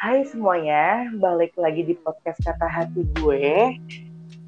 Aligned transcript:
Hai 0.00 0.24
semuanya, 0.24 1.12
balik 1.20 1.52
lagi 1.60 1.84
di 1.84 1.92
podcast 1.92 2.40
Kata 2.40 2.64
Hati 2.64 3.04
gue. 3.20 3.76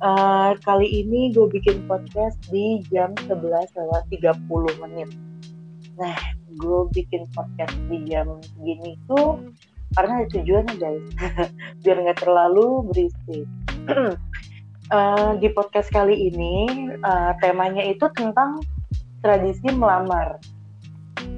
Uh, 0.00 0.56
kali 0.64 0.88
ini 1.04 1.28
gue 1.28 1.44
bikin 1.44 1.84
podcast 1.84 2.40
di 2.48 2.80
jam 2.88 3.12
11 3.28 3.68
lewat 3.76 4.02
30 4.08 4.32
menit. 4.80 5.12
Nah, 6.00 6.16
gue 6.56 6.80
bikin 6.96 7.28
podcast 7.36 7.76
di 7.92 8.00
jam 8.08 8.40
segini 8.40 8.96
tuh 9.04 9.44
karena 9.92 10.24
ada 10.24 10.28
tujuannya 10.32 10.74
guys, 10.80 11.06
biar 11.84 11.96
nggak 12.00 12.24
terlalu 12.24 12.88
berisik. 12.88 13.44
uh, 14.88 15.36
di 15.44 15.52
podcast 15.52 15.92
kali 15.92 16.32
ini 16.32 16.64
uh, 17.04 17.36
temanya 17.44 17.84
itu 17.84 18.08
tentang 18.16 18.56
tradisi 19.20 19.68
melamar 19.68 20.40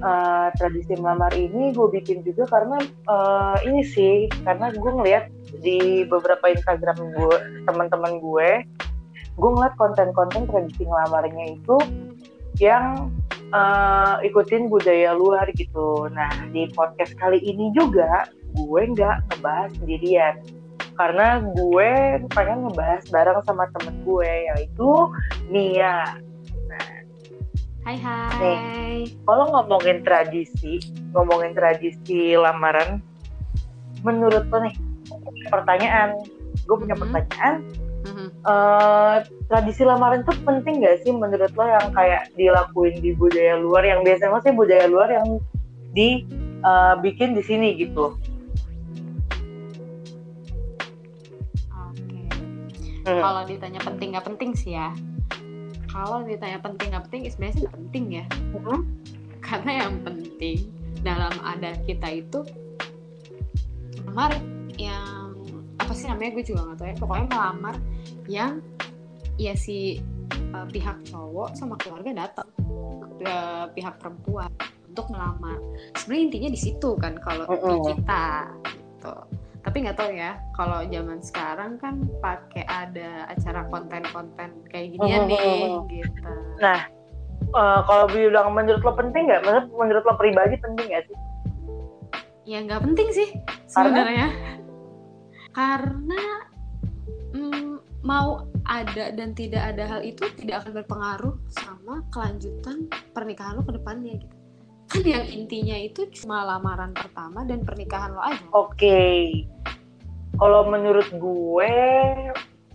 uh, 0.01 0.49
tradisi 0.57 0.95
melamar 0.97 1.31
ini 1.35 1.71
gue 1.71 1.87
bikin 1.91 2.25
juga 2.25 2.47
karena 2.49 2.81
uh, 3.07 3.55
ini 3.63 3.81
sih 3.85 4.27
karena 4.43 4.71
gue 4.73 4.91
ngeliat 4.91 5.25
di 5.61 6.03
beberapa 6.07 6.51
Instagram 6.51 6.97
gue 7.15 7.37
teman-teman 7.69 8.19
gue 8.19 8.49
gue 9.35 9.49
ngeliat 9.51 9.75
konten-konten 9.75 10.47
tradisi 10.47 10.87
ngelamarnya 10.87 11.59
itu 11.59 11.77
yang 12.59 13.11
uh, 13.51 14.17
ikutin 14.23 14.71
budaya 14.71 15.11
luar 15.11 15.47
gitu. 15.55 16.07
Nah 16.11 16.31
di 16.55 16.71
podcast 16.71 17.15
kali 17.19 17.39
ini 17.43 17.71
juga 17.75 18.27
gue 18.55 18.81
nggak 18.95 19.15
ngebahas 19.31 19.71
sendirian. 19.79 20.35
Karena 20.95 21.43
gue 21.43 22.23
pengen 22.31 22.71
ngebahas 22.71 23.03
bareng 23.11 23.43
sama 23.43 23.67
temen 23.75 23.99
gue 24.07 24.31
yaitu 24.55 24.89
Mia 25.51 26.15
Hai 27.85 28.01
hai. 28.01 28.33
Nih, 28.41 29.13
kalau 29.29 29.45
ngomongin 29.53 30.01
tradisi, 30.01 30.81
ngomongin 31.13 31.53
tradisi 31.53 32.33
lamaran, 32.33 32.97
menurut 34.01 34.41
lo 34.49 34.57
nih, 34.65 34.73
pertanyaan, 35.53 36.17
gue 36.65 36.75
punya 36.81 36.97
mm-hmm. 36.97 37.13
pertanyaan, 37.13 37.55
mm-hmm. 38.09 38.27
Uh, 38.41 39.21
tradisi 39.53 39.85
lamaran 39.85 40.25
tuh 40.25 40.33
penting 40.41 40.81
gak 40.81 41.05
sih 41.05 41.13
menurut 41.13 41.53
lo 41.53 41.61
yang 41.61 41.93
kayak 41.93 42.25
dilakuin 42.33 42.97
di 43.05 43.13
budaya 43.13 43.53
luar, 43.61 43.85
yang 43.85 44.01
biasanya 44.01 44.41
sih 44.41 44.57
budaya 44.57 44.89
luar 44.89 45.21
yang 45.21 45.37
dibikin 45.93 47.29
uh, 47.33 47.35
di 47.37 47.43
sini 47.45 47.69
gitu? 47.77 48.17
Oke. 51.69 52.01
Okay. 52.01 53.13
Hmm. 53.13 53.21
Kalau 53.21 53.45
ditanya 53.45 53.77
penting 53.85 54.17
gak 54.17 54.25
penting 54.25 54.57
sih 54.57 54.73
ya 54.73 54.89
kalau 55.95 56.27
ditanya 56.27 56.59
penting 56.59 56.91
nggak 56.91 57.03
penting 57.07 57.21
sebenarnya 57.31 57.55
sih 57.55 57.61
nggak 57.63 57.75
penting 57.79 58.05
ya 58.11 58.25
uh-huh. 58.51 58.79
karena 59.39 59.71
yang 59.87 59.93
penting 60.03 60.57
dalam 60.99 61.31
adat 61.39 61.79
kita 61.87 62.19
itu 62.19 62.43
melamar 64.03 64.35
yang 64.75 65.31
apa 65.79 65.91
sih 65.95 66.11
namanya 66.11 66.35
gue 66.35 66.43
juga 66.43 66.59
nggak 66.67 66.77
tahu 66.83 66.87
ya 66.91 66.95
pokoknya 66.99 67.27
melamar 67.31 67.75
yang 68.27 68.51
ya 69.39 69.53
si 69.55 70.03
uh, 70.51 70.67
pihak 70.67 70.99
cowok 71.07 71.55
sama 71.55 71.79
keluarga 71.79 72.27
datang 72.27 72.47
ke 73.15 73.35
pihak 73.79 73.95
perempuan 74.03 74.51
untuk 74.91 75.07
melamar 75.15 75.59
sebenarnya 75.95 76.23
intinya 76.27 76.49
di 76.51 76.59
situ 76.59 76.89
kan 76.99 77.15
kalau 77.23 77.47
uh-uh. 77.47 77.71
di 77.71 77.79
kita 77.95 78.27
gitu 78.67 79.15
tapi 79.65 79.81
nggak 79.81 79.97
tahu 79.97 80.13
ya 80.13 80.37
kalau 80.53 80.85
zaman 80.85 81.19
sekarang 81.25 81.81
kan 81.81 82.05
pakai 82.21 82.63
ada 82.69 83.25
acara 83.33 83.65
konten-konten 83.73 84.61
kayak 84.69 84.93
gini 84.93 85.07
ya 85.09 85.25
nih 85.25 85.73
gitu. 85.89 86.33
Nah 86.61 86.85
uh, 87.57 87.81
kalau 87.89 88.05
bilang 88.13 88.53
menurut 88.53 88.85
lo 88.85 88.93
penting 88.93 89.25
nggak? 89.25 89.41
Menurut 89.41 89.67
menurut 89.73 90.03
lo 90.05 90.13
pribadi 90.21 90.55
penting 90.61 90.85
nggak 90.93 91.03
sih? 91.09 91.17
Ya 92.45 92.61
nggak 92.61 92.81
penting 92.85 93.09
sih 93.09 93.29
sebenarnya. 93.65 94.29
Karena, 95.55 96.21
mm, 97.33 98.03
mau 98.05 98.45
ada 98.67 99.09
dan 99.15 99.33
tidak 99.33 99.73
ada 99.73 99.97
hal 99.97 100.01
itu 100.05 100.29
tidak 100.37 100.61
akan 100.61 100.83
berpengaruh 100.83 101.35
sama 101.49 102.05
kelanjutan 102.13 102.85
pernikahan 103.15 103.57
lo 103.57 103.63
ke 103.65 103.73
depannya 103.79 104.19
gitu 104.19 104.34
kan 104.85 105.03
yang 105.03 105.25
intinya 105.25 105.77
itu 105.77 106.05
cuma 106.21 106.45
lamaran 106.45 106.93
pertama 106.93 107.41
dan 107.43 107.65
pernikahan 107.65 108.13
lo 108.13 108.21
aja. 108.21 108.45
Oke. 108.53 108.75
Okay. 108.77 109.19
Kalau 110.35 110.67
menurut 110.67 111.07
gue, 111.15 111.73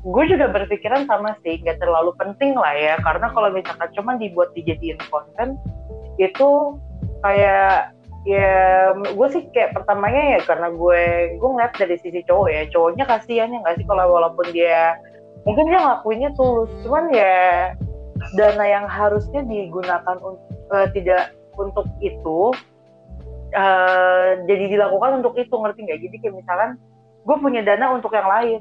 gue 0.00 0.24
juga 0.32 0.48
berpikiran 0.48 1.04
sama 1.04 1.36
sih, 1.44 1.60
nggak 1.60 1.76
terlalu 1.76 2.16
penting 2.16 2.56
lah 2.56 2.72
ya. 2.72 2.96
Karena 3.04 3.28
kalau 3.30 3.52
misalkan 3.52 3.90
cuma 3.92 4.16
dibuat 4.16 4.50
dijadiin 4.56 4.96
konten, 5.12 5.60
itu 6.16 6.80
kayak 7.20 7.92
ya 8.28 8.92
gue 9.00 9.28
sih 9.32 9.48
kayak 9.56 9.72
pertamanya 9.72 10.36
ya 10.36 10.40
karena 10.44 10.68
gue 10.68 11.02
gue 11.40 11.48
ngeliat 11.56 11.72
dari 11.80 11.96
sisi 12.04 12.20
cowok 12.28 12.48
ya 12.52 12.62
cowoknya 12.68 13.04
kasihan 13.08 13.48
ya 13.48 13.58
nggak 13.64 13.80
sih 13.80 13.86
kalau 13.88 14.12
walaupun 14.12 14.44
dia 14.52 14.92
mungkin 15.48 15.72
dia 15.72 15.80
ngelakuinnya 15.80 16.30
tulus 16.36 16.68
cuman 16.84 17.08
ya 17.16 17.72
dana 18.36 18.64
yang 18.68 18.84
harusnya 18.84 19.40
digunakan 19.48 20.16
untuk 20.20 20.52
uh, 20.68 20.84
tidak 20.92 21.32
untuk 21.60 21.86
itu 22.00 22.40
uh, 23.52 24.30
jadi 24.48 24.64
dilakukan 24.72 25.20
untuk 25.20 25.36
itu 25.36 25.52
ngerti 25.52 25.80
nggak? 25.84 26.00
Jadi 26.08 26.16
kayak 26.24 26.34
misalkan 26.40 26.70
gue 27.20 27.36
punya 27.36 27.60
dana 27.60 27.92
untuk 27.92 28.10
yang 28.16 28.28
lain 28.28 28.60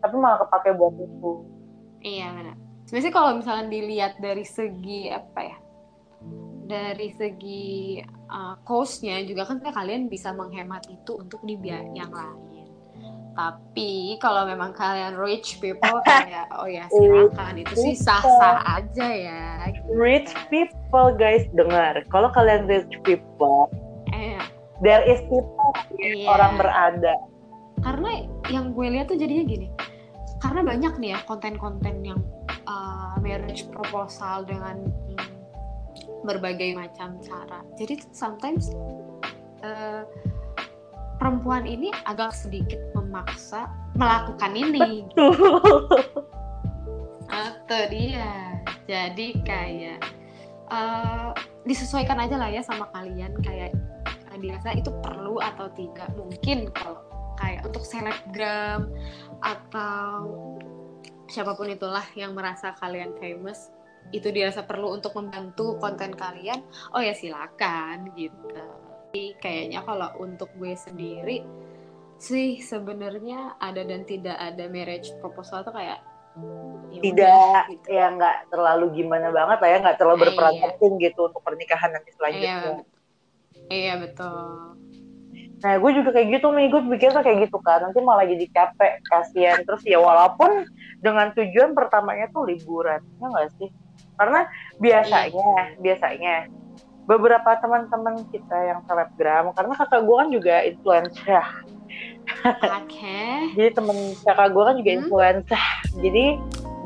tapi 0.00 0.14
malah 0.16 0.38
kepake 0.46 0.70
buat 0.78 0.94
itu. 0.94 1.32
Iya 2.06 2.26
benar. 2.30 2.56
Sebenarnya 2.86 3.12
kalau 3.12 3.30
misalnya 3.42 3.66
dilihat 3.66 4.12
dari 4.22 4.46
segi 4.46 5.10
apa 5.10 5.40
ya? 5.42 5.56
Dari 6.66 7.08
segi 7.14 7.98
uh, 8.30 8.58
costnya 8.62 9.22
juga 9.26 9.46
kan 9.46 9.58
kalian 9.58 10.06
bisa 10.06 10.30
menghemat 10.34 10.86
itu 10.90 11.18
untuk 11.18 11.42
di 11.42 11.58
yang 11.66 12.10
lain 12.10 12.55
tapi 13.36 14.16
kalau 14.24 14.48
memang 14.48 14.72
kalian 14.72 15.20
rich 15.20 15.60
people 15.60 16.00
kayak 16.08 16.48
oh 16.56 16.64
ya 16.64 16.88
silakan 16.88 17.60
itu 17.60 17.74
sih 17.76 17.94
sah-sah 17.94 18.64
aja 18.64 19.06
ya. 19.06 19.44
Gitu. 19.68 19.86
Rich 19.92 20.32
people 20.48 21.12
guys 21.20 21.44
dengar, 21.52 22.00
kalau 22.08 22.32
kalian 22.32 22.64
rich 22.64 22.96
people, 23.04 23.68
eh. 24.16 24.40
there 24.80 25.04
is 25.04 25.20
people 25.28 25.70
yeah. 26.00 26.32
orang 26.32 26.56
berada. 26.56 27.14
Karena 27.84 28.24
yang 28.48 28.72
gue 28.72 28.88
lihat 28.88 29.12
tuh 29.12 29.20
jadinya 29.20 29.44
gini, 29.44 29.68
karena 30.40 30.64
banyak 30.64 30.96
nih 30.96 31.10
ya 31.12 31.18
konten-konten 31.28 31.94
yang 32.02 32.20
uh, 32.64 33.20
marriage 33.20 33.68
proposal 33.68 34.48
dengan 34.48 34.88
berbagai 36.24 36.72
macam 36.72 37.20
cara. 37.20 37.60
Jadi 37.76 38.00
sometimes 38.16 38.72
uh, 39.60 40.08
perempuan 41.20 41.64
ini 41.64 41.92
agak 42.04 42.32
sedikit 42.32 42.78
memaksa 43.16 43.72
melakukan 43.96 44.52
ini. 44.52 45.08
Atau 47.32 47.80
dia. 47.88 48.60
Jadi 48.84 49.40
kayak 49.40 50.04
uh, 50.68 51.32
disesuaikan 51.64 52.20
aja 52.20 52.36
lah 52.36 52.52
ya 52.52 52.60
sama 52.60 52.92
kalian 52.92 53.32
kayak 53.40 53.72
dirasa 54.36 54.76
itu 54.76 54.92
perlu 55.00 55.40
atau 55.40 55.72
tidak. 55.72 56.12
Mungkin 56.12 56.68
kalau 56.76 57.00
kayak 57.40 57.64
untuk 57.64 57.88
selebgram 57.88 58.92
atau 59.40 60.28
siapa 61.32 61.56
pun 61.56 61.72
itulah 61.72 62.04
yang 62.12 62.36
merasa 62.36 62.76
kalian 62.76 63.16
famous 63.16 63.72
itu 64.14 64.30
dirasa 64.30 64.62
perlu 64.62 64.94
untuk 64.94 65.18
membantu 65.18 65.74
konten 65.82 66.14
kalian, 66.14 66.62
oh 66.94 67.02
ya 67.02 67.10
silakan 67.10 68.14
gitu 68.14 68.86
kayaknya 69.40 69.80
kalau 69.84 70.12
untuk 70.20 70.50
gue 70.60 70.76
sendiri 70.76 71.42
sih 72.16 72.60
sebenarnya 72.64 73.60
ada 73.60 73.84
dan 73.84 74.08
tidak 74.08 74.36
ada 74.36 74.64
marriage 74.72 75.12
proposal 75.20 75.62
tuh 75.64 75.74
kayak 75.76 76.00
ya 76.92 77.00
tidak 77.00 77.62
gitu. 77.72 77.88
ya 77.92 78.06
nggak 78.12 78.36
terlalu 78.52 78.86
gimana 79.00 79.32
banget 79.32 79.58
lah 79.60 79.68
ya 79.72 79.78
nggak 79.80 79.96
terlalu 79.96 80.18
berperan 80.28 80.52
iya. 80.52 80.62
penting 80.68 80.92
gitu 81.00 81.20
untuk 81.28 81.42
pernikahan 81.44 81.90
nanti 81.92 82.10
selanjutnya 82.16 82.56
iya, 82.60 82.74
iya 83.72 83.94
betul 84.00 84.76
nah 85.64 85.72
gue 85.80 85.90
juga 85.96 86.12
kayak 86.12 86.28
gitu 86.36 86.46
nih 86.52 86.68
gue 86.68 86.82
pikir 86.96 87.10
tuh 87.16 87.24
kayak 87.24 87.48
gitu 87.48 87.56
kan 87.64 87.80
nanti 87.80 88.00
malah 88.04 88.28
jadi 88.28 88.44
capek 88.52 89.00
kasihan 89.08 89.64
terus 89.64 89.80
ya 89.88 89.96
walaupun 89.96 90.68
dengan 91.00 91.32
tujuan 91.32 91.72
pertamanya 91.72 92.28
tuh 92.28 92.44
liburan 92.44 93.00
ya 93.00 93.26
nggak 93.32 93.48
sih 93.56 93.72
karena 94.20 94.44
biasanya 94.76 95.32
iya. 95.32 95.80
biasanya 95.80 96.34
beberapa 97.06 97.54
teman-teman 97.62 98.26
kita 98.34 98.58
yang 98.66 98.80
selebgram 98.84 99.54
karena 99.54 99.72
kakak 99.78 100.02
gue 100.02 100.16
kan 100.18 100.28
juga 100.34 100.54
influencer. 100.66 101.44
Okay. 102.54 103.52
jadi 103.58 103.70
temen 103.74 104.14
kakak 104.22 104.48
gue 104.54 104.62
kan 104.62 104.74
juga 104.78 104.90
hmm? 104.90 104.98
influencer 105.02 105.62
jadi 105.98 106.24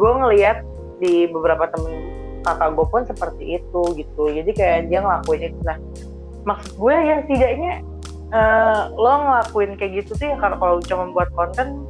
gue 0.01 0.13
ngeliat 0.17 0.59
di 1.01 1.29
beberapa 1.29 1.69
temen 1.73 1.93
kakak 2.41 2.71
gue 2.73 2.87
pun 2.89 3.03
seperti 3.05 3.45
itu 3.61 3.83
gitu 3.97 4.23
jadi 4.33 4.51
kayak 4.57 4.79
dia 4.89 4.99
ngelakuin 5.05 5.53
itu 5.53 5.61
nah 5.65 5.77
maksud 6.49 6.73
gue 6.81 6.95
ya 6.97 7.17
setidaknya 7.25 7.73
uh, 8.33 8.89
lo 8.97 9.13
ngelakuin 9.29 9.77
kayak 9.77 10.05
gitu 10.05 10.13
sih 10.17 10.31
karena 10.41 10.57
kalau 10.57 10.81
cuma 10.81 11.05
buat 11.13 11.29
konten 11.37 11.85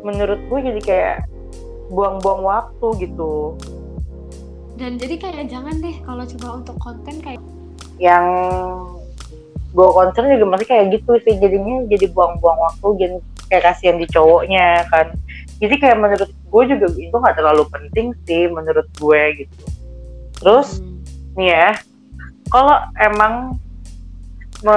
menurut 0.00 0.40
gue 0.48 0.58
jadi 0.64 0.80
kayak 0.80 1.16
buang-buang 1.92 2.40
waktu 2.46 2.86
gitu 3.04 3.58
dan 4.80 4.96
jadi 4.96 5.20
kayak 5.20 5.52
jangan 5.52 5.76
deh 5.84 5.96
kalau 6.08 6.24
coba 6.24 6.46
untuk 6.64 6.76
konten 6.80 7.20
kayak 7.20 7.42
yang 8.00 8.24
gue 9.70 9.88
concern 9.94 10.26
juga 10.30 10.46
masih 10.56 10.66
kayak 10.66 10.86
gitu 10.98 11.12
sih. 11.22 11.34
Jadinya 11.38 11.86
jadi 11.86 12.06
buang-buang 12.10 12.58
waktu 12.58 12.88
jadi 12.98 13.16
kayak 13.50 13.64
kasihan 13.70 13.96
di 13.98 14.06
cowoknya 14.10 14.86
kan. 14.90 15.06
Jadi 15.60 15.74
kayak 15.78 15.98
menurut 15.98 16.30
gue 16.30 16.62
juga 16.76 16.86
itu 16.96 17.14
nggak 17.14 17.36
terlalu 17.36 17.64
penting 17.70 18.12
sih 18.26 18.50
menurut 18.50 18.86
gue 18.98 19.22
gitu. 19.44 19.64
Terus 20.40 20.68
hmm. 20.80 20.98
nih 21.38 21.48
ya 21.54 21.68
kalau 22.50 22.76
emang 22.98 23.34
me, 24.60 24.76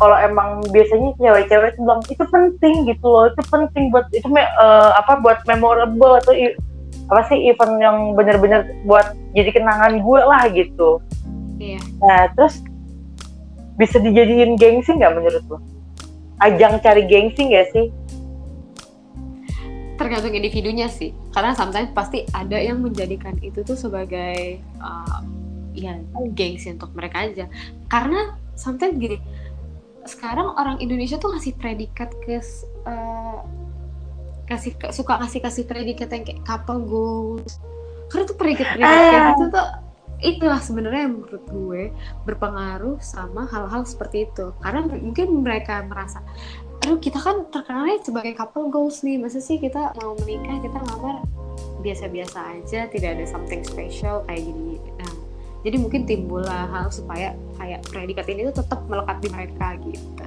kalau 0.00 0.16
emang 0.18 0.64
biasanya 0.72 1.14
cewek-cewek 1.20 1.68
itu 1.76 1.80
bilang 1.84 2.02
itu 2.08 2.24
penting 2.24 2.74
gitu 2.88 3.06
loh. 3.06 3.28
Itu 3.28 3.42
penting 3.48 3.92
buat 3.92 4.08
itu 4.10 4.26
me, 4.26 4.42
uh, 4.58 4.96
apa 4.96 5.20
buat 5.20 5.44
memorable 5.44 6.16
atau 6.18 6.32
apa 7.10 7.26
sih 7.26 7.50
event 7.50 7.74
yang 7.82 8.14
bener-bener 8.14 8.70
buat 8.86 9.18
jadi 9.34 9.50
kenangan 9.50 9.98
gue 10.00 10.20
lah 10.22 10.46
gitu. 10.50 11.02
Iya. 11.60 11.80
nah 12.00 12.20
terus 12.32 12.64
bisa 13.80 13.96
dijadiin 13.96 14.60
gengsi 14.60 14.92
nggak 14.92 15.16
menurut 15.16 15.44
lo? 15.48 15.58
Ajang 16.44 16.76
cari 16.84 17.08
gengsi 17.08 17.48
nggak 17.48 17.66
sih? 17.72 17.86
Tergantung 19.96 20.36
individunya 20.36 20.92
sih. 20.92 21.16
Karena 21.32 21.56
sometimes 21.56 21.96
pasti 21.96 22.28
ada 22.36 22.60
yang 22.60 22.84
menjadikan 22.84 23.40
itu 23.40 23.64
tuh 23.64 23.80
sebagai 23.80 24.60
uh, 24.84 25.24
ya 25.72 25.96
gengsi 26.36 26.76
untuk 26.76 26.92
mereka 26.92 27.24
aja. 27.24 27.48
Karena 27.88 28.36
sometimes 28.52 29.00
gini 29.00 29.16
sekarang 30.04 30.56
orang 30.56 30.76
Indonesia 30.80 31.16
tuh 31.16 31.32
ngasih 31.32 31.56
predikat 31.56 32.12
ke 32.24 32.40
uh, 32.84 33.40
kasih 34.48 34.76
suka 34.92 35.20
kasih 35.24 35.40
kasih 35.40 35.64
predikat 35.64 36.12
yang 36.12 36.24
kayak 36.28 36.44
couple 36.44 36.84
goals. 36.84 37.56
Karena 38.12 38.28
tuh 38.28 38.36
predikat 38.36 38.76
predikat 38.76 38.84
kayak 39.08 39.24
gitu 39.36 39.44
tuh 39.56 39.68
itulah 40.20 40.60
sebenarnya 40.60 41.08
yang 41.08 41.14
menurut 41.20 41.44
gue 41.48 41.82
berpengaruh 42.28 43.00
sama 43.00 43.48
hal-hal 43.48 43.84
seperti 43.84 44.28
itu. 44.28 44.52
Karena 44.60 44.84
mungkin 44.86 45.44
mereka 45.44 45.84
merasa 45.84 46.20
aduh 46.80 46.96
kita 46.96 47.20
kan 47.20 47.44
terkenalnya 47.52 48.00
sebagai 48.00 48.32
couple 48.36 48.72
goals 48.72 49.04
nih. 49.04 49.20
Masa 49.20 49.40
sih 49.40 49.60
kita 49.60 49.92
mau 50.00 50.16
menikah 50.24 50.60
kita 50.64 50.78
ngamar 50.80 51.24
biasa-biasa 51.80 52.60
aja 52.60 52.88
tidak 52.88 53.20
ada 53.20 53.24
something 53.28 53.64
special 53.64 54.24
kayak 54.28 54.44
gini. 54.44 54.76
Nah 55.00 55.12
jadi 55.60 55.76
mungkin 55.76 56.08
timbullah 56.08 56.72
hal 56.72 56.88
supaya 56.88 57.36
kayak 57.60 57.84
predikat 57.88 58.24
ini 58.32 58.48
tuh 58.48 58.64
tetap 58.64 58.80
melekat 58.88 59.16
di 59.20 59.28
mereka 59.28 59.76
gitu. 59.84 60.24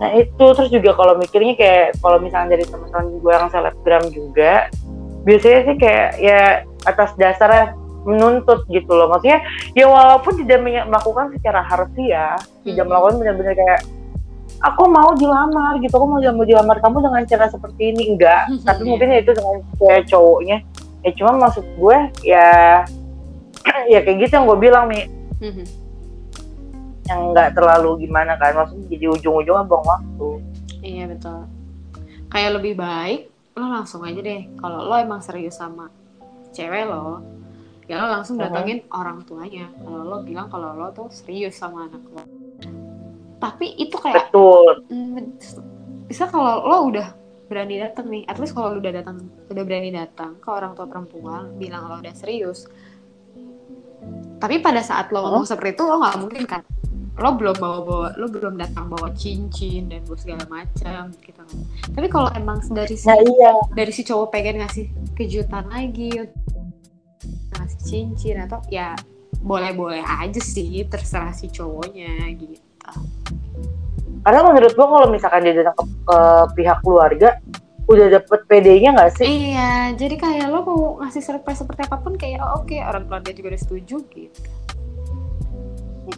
Nah 0.00 0.10
itu 0.16 0.44
terus 0.56 0.70
juga 0.72 0.96
kalau 0.96 1.16
mikirnya 1.20 1.54
kayak 1.56 1.88
kalau 2.00 2.20
misalnya 2.20 2.56
dari 2.56 2.64
teman-teman 2.64 3.20
gue 3.20 3.32
yang 3.32 3.48
selebgram 3.52 4.04
juga 4.12 4.68
biasanya 5.28 5.60
sih 5.68 5.76
kayak 5.76 6.10
ya 6.16 6.40
atas 6.88 7.12
dasarnya 7.20 7.76
menuntut 8.04 8.64
gitu 8.68 8.92
loh. 8.92 9.12
Maksudnya 9.12 9.40
ya 9.76 9.86
walaupun 9.88 10.32
tidak 10.44 10.58
melakukan 10.88 11.32
secara 11.36 11.60
harfiah 11.64 12.36
hmm. 12.38 12.72
tidak 12.72 12.84
melakukan 12.88 13.14
benar-benar 13.20 13.54
kayak 13.56 13.80
aku 14.64 14.82
mau 14.88 15.10
dilamar 15.16 15.80
gitu. 15.80 15.94
Aku 15.96 16.06
mau 16.08 16.20
dilamar 16.20 16.76
kamu 16.80 16.98
dengan 17.04 17.22
cara 17.28 17.46
seperti 17.48 17.82
ini. 17.96 18.16
Enggak. 18.16 18.48
Tapi 18.64 18.82
mungkin 18.84 19.08
ya 19.12 19.18
itu 19.20 19.32
dengan 19.36 19.56
kayak 19.80 20.02
cowoknya. 20.08 20.58
Ya 21.00 21.10
cuma 21.16 21.32
maksud 21.40 21.64
gue 21.64 21.98
ya 22.28 22.48
ya 23.92 23.98
kayak 24.04 24.16
gitu 24.28 24.32
yang 24.36 24.44
gue 24.44 24.58
bilang 24.60 24.84
nih 24.92 25.08
mm-hmm. 25.40 25.66
yang 27.08 27.20
nggak 27.32 27.56
terlalu 27.56 28.04
gimana 28.08 28.36
kan. 28.36 28.56
Maksudnya 28.56 28.86
jadi 28.92 29.06
ujung-ujungnya 29.12 29.64
buang 29.68 29.84
waktu. 29.84 30.28
Iya 30.80 31.04
betul. 31.08 31.40
Kayak 32.30 32.50
lebih 32.60 32.74
baik 32.80 33.20
lo 33.58 33.66
langsung 33.66 34.06
aja 34.08 34.20
deh. 34.20 34.48
Kalau 34.56 34.88
lo 34.88 34.94
emang 34.96 35.20
serius 35.20 35.60
sama 35.60 35.92
cewek 36.50 36.88
lo 36.88 37.39
ya 37.90 37.98
lo 37.98 38.06
langsung 38.06 38.38
datengin 38.38 38.86
uh-huh. 38.86 39.00
orang 39.02 39.18
tuanya 39.26 39.66
kalau 39.82 40.06
lo 40.06 40.16
bilang 40.22 40.46
kalau 40.46 40.78
lo 40.78 40.94
tuh 40.94 41.10
serius 41.10 41.58
sama 41.58 41.90
anak 41.90 42.06
lo 42.14 42.22
tapi 43.42 43.74
itu 43.74 43.98
kayak 43.98 44.30
betul 44.30 44.86
mm, 44.86 45.34
bisa 46.06 46.30
kalau 46.30 46.62
lo 46.62 46.86
udah 46.86 47.18
berani 47.50 47.82
datang 47.82 48.06
nih, 48.06 48.22
at 48.30 48.38
least 48.38 48.54
kalau 48.54 48.78
lo 48.78 48.78
udah 48.78 48.94
datang, 48.94 49.26
udah 49.50 49.64
berani 49.66 49.90
datang 49.90 50.38
ke 50.38 50.46
orang 50.54 50.70
tua 50.78 50.86
perempuan, 50.86 51.50
bilang 51.58 51.90
lo 51.90 51.98
udah 51.98 52.14
serius, 52.14 52.70
tapi 54.40 54.64
pada 54.64 54.80
saat 54.80 55.12
lo 55.12 55.20
ngomong 55.20 55.44
oh. 55.44 55.48
seperti 55.48 55.76
itu 55.76 55.84
lo 55.84 56.00
nggak 56.00 56.16
mungkin 56.22 56.44
kan 56.48 56.62
lo 57.20 57.36
belum 57.36 57.56
bawa 57.60 57.78
bawa 57.84 58.08
lo 58.16 58.32
belum 58.32 58.56
datang 58.56 58.88
bawa 58.88 59.12
cincin 59.12 59.92
dan 59.92 60.00
segala 60.16 60.40
macam 60.48 61.12
gitu 61.20 61.36
kan 61.36 61.58
tapi 61.92 62.08
kalau 62.08 62.32
emang 62.32 62.64
dari 62.72 62.96
si 62.96 63.04
nah, 63.04 63.20
iya. 63.20 63.52
dari 63.76 63.92
si 63.92 64.00
cowok 64.08 64.32
pengen 64.32 64.64
ngasih 64.64 64.88
kejutan 65.12 65.68
lagi 65.68 66.16
ngasih 67.70 67.78
cincin 67.86 68.36
atau 68.42 68.58
ya 68.66 68.98
boleh 69.38 69.70
boleh 69.70 70.02
aja 70.02 70.42
sih 70.42 70.82
terserah 70.90 71.30
si 71.30 71.46
cowoknya 71.46 72.26
gitu 72.34 72.58
karena 74.20 74.40
menurut 74.44 74.72
gua 74.76 74.86
kalau 74.90 75.08
misalkan 75.08 75.46
dia 75.46 75.62
datang 75.62 75.86
ke, 75.86 75.86
ke 76.04 76.18
pihak 76.58 76.78
keluarga 76.82 77.38
udah 77.90 78.06
dapet 78.06 78.40
PD-nya 78.46 78.94
nggak 78.94 79.12
sih? 79.18 79.26
Iya, 79.26 79.98
jadi 79.98 80.14
kayak 80.14 80.46
lo 80.46 80.62
mau 80.62 80.82
ngasih 81.02 81.26
surprise 81.26 81.58
seperti 81.58 81.90
apa 81.90 81.98
pun 81.98 82.14
kayak 82.14 82.38
oh, 82.38 82.62
oke 82.62 82.70
okay, 82.70 82.86
orang 82.86 83.08
keluarga 83.08 83.30
juga 83.34 83.56
udah 83.56 83.62
setuju 83.66 83.96
gitu. 84.14 84.40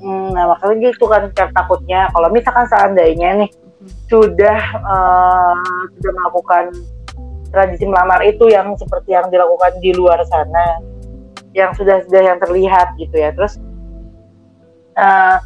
Hmm, 0.02 0.36
nah 0.36 0.52
makanya 0.52 0.92
gitu 0.92 1.04
kan 1.08 1.32
takutnya 1.32 2.12
kalau 2.12 2.28
misalkan 2.28 2.66
seandainya 2.68 3.28
nih 3.44 3.50
hmm. 3.54 3.88
sudah 4.10 4.58
uh, 4.84 5.86
sudah 5.96 6.12
melakukan 6.12 6.64
tradisi 7.52 7.84
melamar 7.88 8.20
itu 8.24 8.48
yang 8.52 8.72
seperti 8.76 9.16
yang 9.16 9.28
dilakukan 9.32 9.72
di 9.80 9.96
luar 9.96 10.20
sana, 10.28 10.91
yang 11.52 11.72
sudah 11.76 12.00
sudah 12.08 12.22
yang 12.32 12.38
terlihat 12.40 12.96
gitu 12.96 13.16
ya, 13.16 13.30
terus 13.36 13.60
uh, 14.96 15.38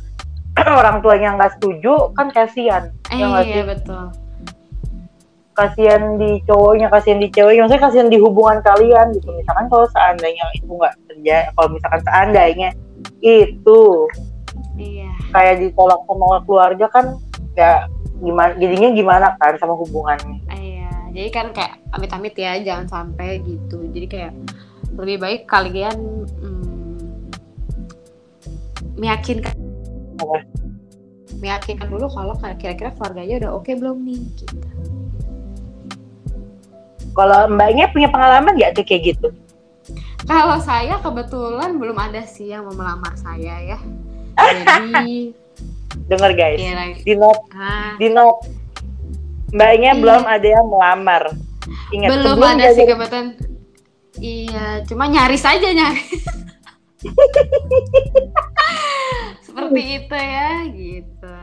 orang 0.80 1.04
tuanya 1.04 1.36
nggak 1.36 1.58
setuju 1.58 2.14
kan 2.16 2.32
kasihan. 2.32 2.90
Eh, 3.12 3.20
ya 3.20 3.42
iya 3.42 3.62
betul. 3.66 4.10
Kasihan 5.56 6.20
di 6.20 6.44
cowoknya 6.44 6.92
kasihan 6.92 7.18
di 7.20 7.28
ceweknya. 7.32 7.64
Maksudnya 7.64 7.84
kasihan 7.88 8.08
di 8.12 8.18
hubungan 8.20 8.60
kalian 8.60 9.16
gitu. 9.16 9.32
Misalkan 9.32 9.66
kalau 9.72 9.88
seandainya 9.88 10.44
itu 10.52 10.68
nggak 10.68 10.94
terjadi 11.08 11.48
kalau 11.56 11.68
misalkan 11.72 12.02
seandainya 12.04 12.68
itu 13.24 13.80
iya. 14.76 15.08
kayak 15.32 15.64
ditolak 15.64 16.00
sama 16.04 16.44
keluarga 16.44 16.86
kan 16.92 17.16
ya 17.56 17.88
gimana 18.20 18.52
jadinya 18.60 18.88
gimana 18.92 19.26
kan 19.40 19.56
sama 19.56 19.72
hubungannya? 19.80 20.44
Iya 20.52 20.76
jadi 21.16 21.28
kan 21.32 21.46
kayak 21.56 21.80
amit-amit 21.96 22.36
ya 22.36 22.60
jangan 22.60 22.84
sampai 22.84 23.40
gitu. 23.40 23.80
Jadi 23.88 24.04
kayak 24.04 24.32
lebih 24.96 25.16
baik 25.20 25.40
kalian 25.48 25.96
hmm, 26.40 27.28
meyakinkan 28.96 29.54
meyakinkan 31.36 31.88
dulu 31.92 32.08
kalau 32.08 32.32
kira-kira 32.56 32.90
keluarganya 32.96 33.44
udah 33.44 33.50
oke 33.52 33.68
okay 33.68 33.74
belum 33.76 34.00
nih 34.08 34.20
gitu 34.40 34.66
kalau 37.16 37.48
mbaknya 37.48 37.88
punya 37.88 38.12
pengalaman 38.12 38.52
nggak 38.60 38.76
tuh 38.76 38.84
kayak 38.84 39.16
gitu? 39.16 39.32
Kalau 40.28 40.60
saya 40.60 41.00
kebetulan 41.00 41.80
belum 41.80 41.96
ada 41.96 42.20
sih 42.28 42.52
yang 42.52 42.68
mau 42.68 42.76
melamar 42.76 43.16
saya 43.16 43.56
ya. 43.64 43.78
Jadi 44.36 45.32
dengar 46.12 46.36
guys, 46.36 46.60
ya, 46.60 46.76
like, 46.76 47.00
di 47.08 47.16
note, 47.16 47.40
ah. 47.56 47.96
di 47.96 48.12
note, 48.12 48.44
mbaknya 49.48 49.96
iya. 49.96 50.00
belum 50.04 50.22
ada 50.28 50.46
yang 50.60 50.66
melamar. 50.68 51.22
Ingat 51.88 52.08
belum 52.12 52.38
ada 52.44 52.68
sih 52.76 52.84
kebetulan. 52.84 53.26
Iya, 54.16 54.80
cuma 54.88 55.08
nyaris 55.08 55.44
aja 55.44 55.68
nyaris. 55.72 56.24
Seperti 59.46 59.80
itu 60.00 60.16
ya, 60.16 60.50
gitu. 60.72 61.34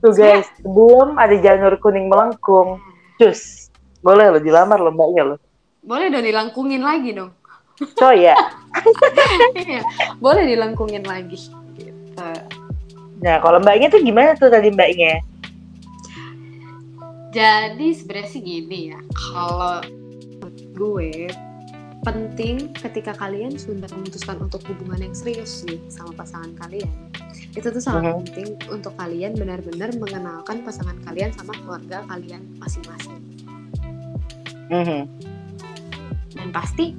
Tuh 0.00 0.12
guys, 0.16 0.48
sebelum 0.60 1.20
ada 1.20 1.36
janur 1.36 1.76
kuning 1.76 2.08
melengkung, 2.08 2.80
cus 3.20 3.68
boleh 4.00 4.32
lo 4.32 4.40
dilamar 4.40 4.80
lo 4.80 4.96
mbaknya 4.96 5.22
lo. 5.28 5.36
Boleh 5.84 6.08
dong 6.08 6.24
dilangkungin 6.24 6.80
lagi 6.80 7.12
dong. 7.12 7.32
So 8.00 8.12
ya. 8.12 8.36
iya, 9.60 9.84
boleh 10.16 10.48
dilangkungin 10.48 11.04
lagi. 11.04 11.36
Gitu. 11.76 12.28
Nah, 13.20 13.36
kalau 13.44 13.60
mbaknya 13.60 13.92
tuh 13.92 14.00
gimana 14.00 14.32
tuh 14.36 14.48
tadi 14.48 14.72
mbaknya? 14.72 15.20
Jadi 17.30 17.92
sebenarnya 17.92 18.28
sih 18.32 18.42
gini 18.42 18.90
ya, 18.90 18.98
kalau 19.12 19.84
gue 20.74 21.28
penting 22.00 22.72
ketika 22.72 23.12
kalian 23.12 23.56
sudah 23.60 23.88
memutuskan 23.92 24.40
untuk 24.40 24.64
hubungan 24.64 25.10
yang 25.10 25.14
serius 25.16 25.64
nih 25.68 25.80
sama 25.92 26.16
pasangan 26.16 26.52
kalian. 26.56 26.88
Itu 27.52 27.68
tuh 27.68 27.82
sangat 27.82 28.08
uh-huh. 28.08 28.24
penting 28.24 28.48
untuk 28.72 28.96
kalian 28.96 29.36
benar-benar 29.36 29.92
mengenalkan 30.00 30.64
pasangan 30.64 30.96
kalian 31.04 31.30
sama 31.36 31.52
keluarga 31.60 32.00
kalian 32.08 32.42
masing-masing. 32.56 33.20
Hmm 34.70 35.04
Dan 36.30 36.48
pasti 36.54 36.94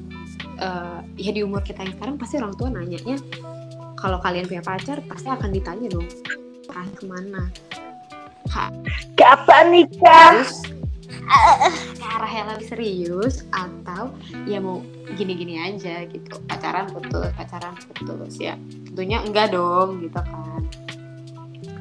uh, 0.59 0.99
ya 1.15 1.31
di 1.33 1.41
umur 1.41 1.63
kita 1.63 1.87
yang 1.87 1.95
sekarang 1.97 2.15
pasti 2.19 2.35
orang 2.37 2.53
tua 2.59 2.67
nanyanya 2.69 3.17
kalau 3.95 4.19
kalian 4.19 4.45
punya 4.45 4.61
pacar 4.61 4.99
pasti 5.07 5.31
akan 5.31 5.49
ditanya 5.55 5.87
dong 5.87 6.09
arah 6.71 6.87
ke 6.97 7.03
mana? 7.05 7.43
Kapan 9.15 9.65
nikah? 9.69 10.41
Terus 10.41 10.80
ke 11.11 12.05
arah 12.05 12.31
yang 12.31 12.47
lebih 12.55 12.67
serius 12.67 13.43
atau 13.51 14.11
ya 14.47 14.63
mau 14.63 14.79
gini-gini 15.15 15.59
aja 15.59 16.07
gitu. 16.07 16.39
Pacaran 16.47 16.87
putus 16.89 17.29
pacaran 17.35 17.75
putus 17.75 18.39
ya. 18.39 18.55
Tentunya 18.91 19.21
enggak 19.23 19.51
dong 19.51 20.01
gitu 20.03 20.17
kan. 20.17 20.63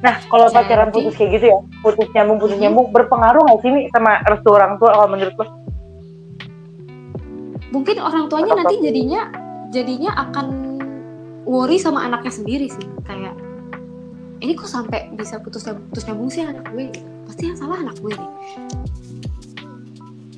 Nah, 0.01 0.17
kalau 0.33 0.49
pacaran 0.49 0.89
putus 0.89 1.13
kayak 1.13 1.37
gitu 1.37 1.45
ya, 1.53 1.59
putus 1.85 2.09
nyambung, 2.17 2.41
putus 2.41 2.57
nyambung, 2.57 2.89
berpengaruh 2.89 3.45
nggak 3.45 3.59
sih 3.61 3.69
nih 3.69 3.85
sama 3.93 4.17
restu 4.25 4.49
orang 4.49 4.81
tua 4.81 4.89
kalau 4.97 5.07
menurut 5.13 5.35
lo? 5.37 5.45
Mungkin 7.69 7.97
orang 8.01 8.25
tuanya 8.25 8.53
nanti 8.57 8.81
jadinya 8.81 9.29
jadinya 9.69 10.11
akan 10.27 10.45
worry 11.45 11.77
sama 11.77 12.03
anaknya 12.03 12.33
sendiri 12.33 12.67
sih, 12.67 12.85
kayak 13.05 13.37
ini 14.41 14.57
kok 14.57 14.67
sampai 14.67 15.13
bisa 15.13 15.37
putus 15.37 15.69
nyambung, 15.69 15.85
putus 15.93 16.03
nyambung 16.09 16.29
sih 16.33 16.41
anak 16.43 16.65
gue, 16.73 16.89
pasti 17.29 17.53
yang 17.53 17.57
salah 17.61 17.77
anak 17.79 17.95
gue 18.01 18.11
nih. 18.11 18.31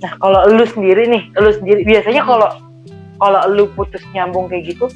Nah, 0.03 0.13
kalau 0.19 0.39
lu 0.51 0.67
sendiri 0.67 1.07
nih, 1.07 1.23
lu 1.39 1.51
sendiri 1.55 1.87
biasanya 1.87 2.27
kalau 2.27 2.49
kalau 3.23 3.41
lu 3.47 3.63
putus 3.71 4.03
nyambung 4.11 4.51
kayak 4.51 4.75
gitu, 4.75 4.91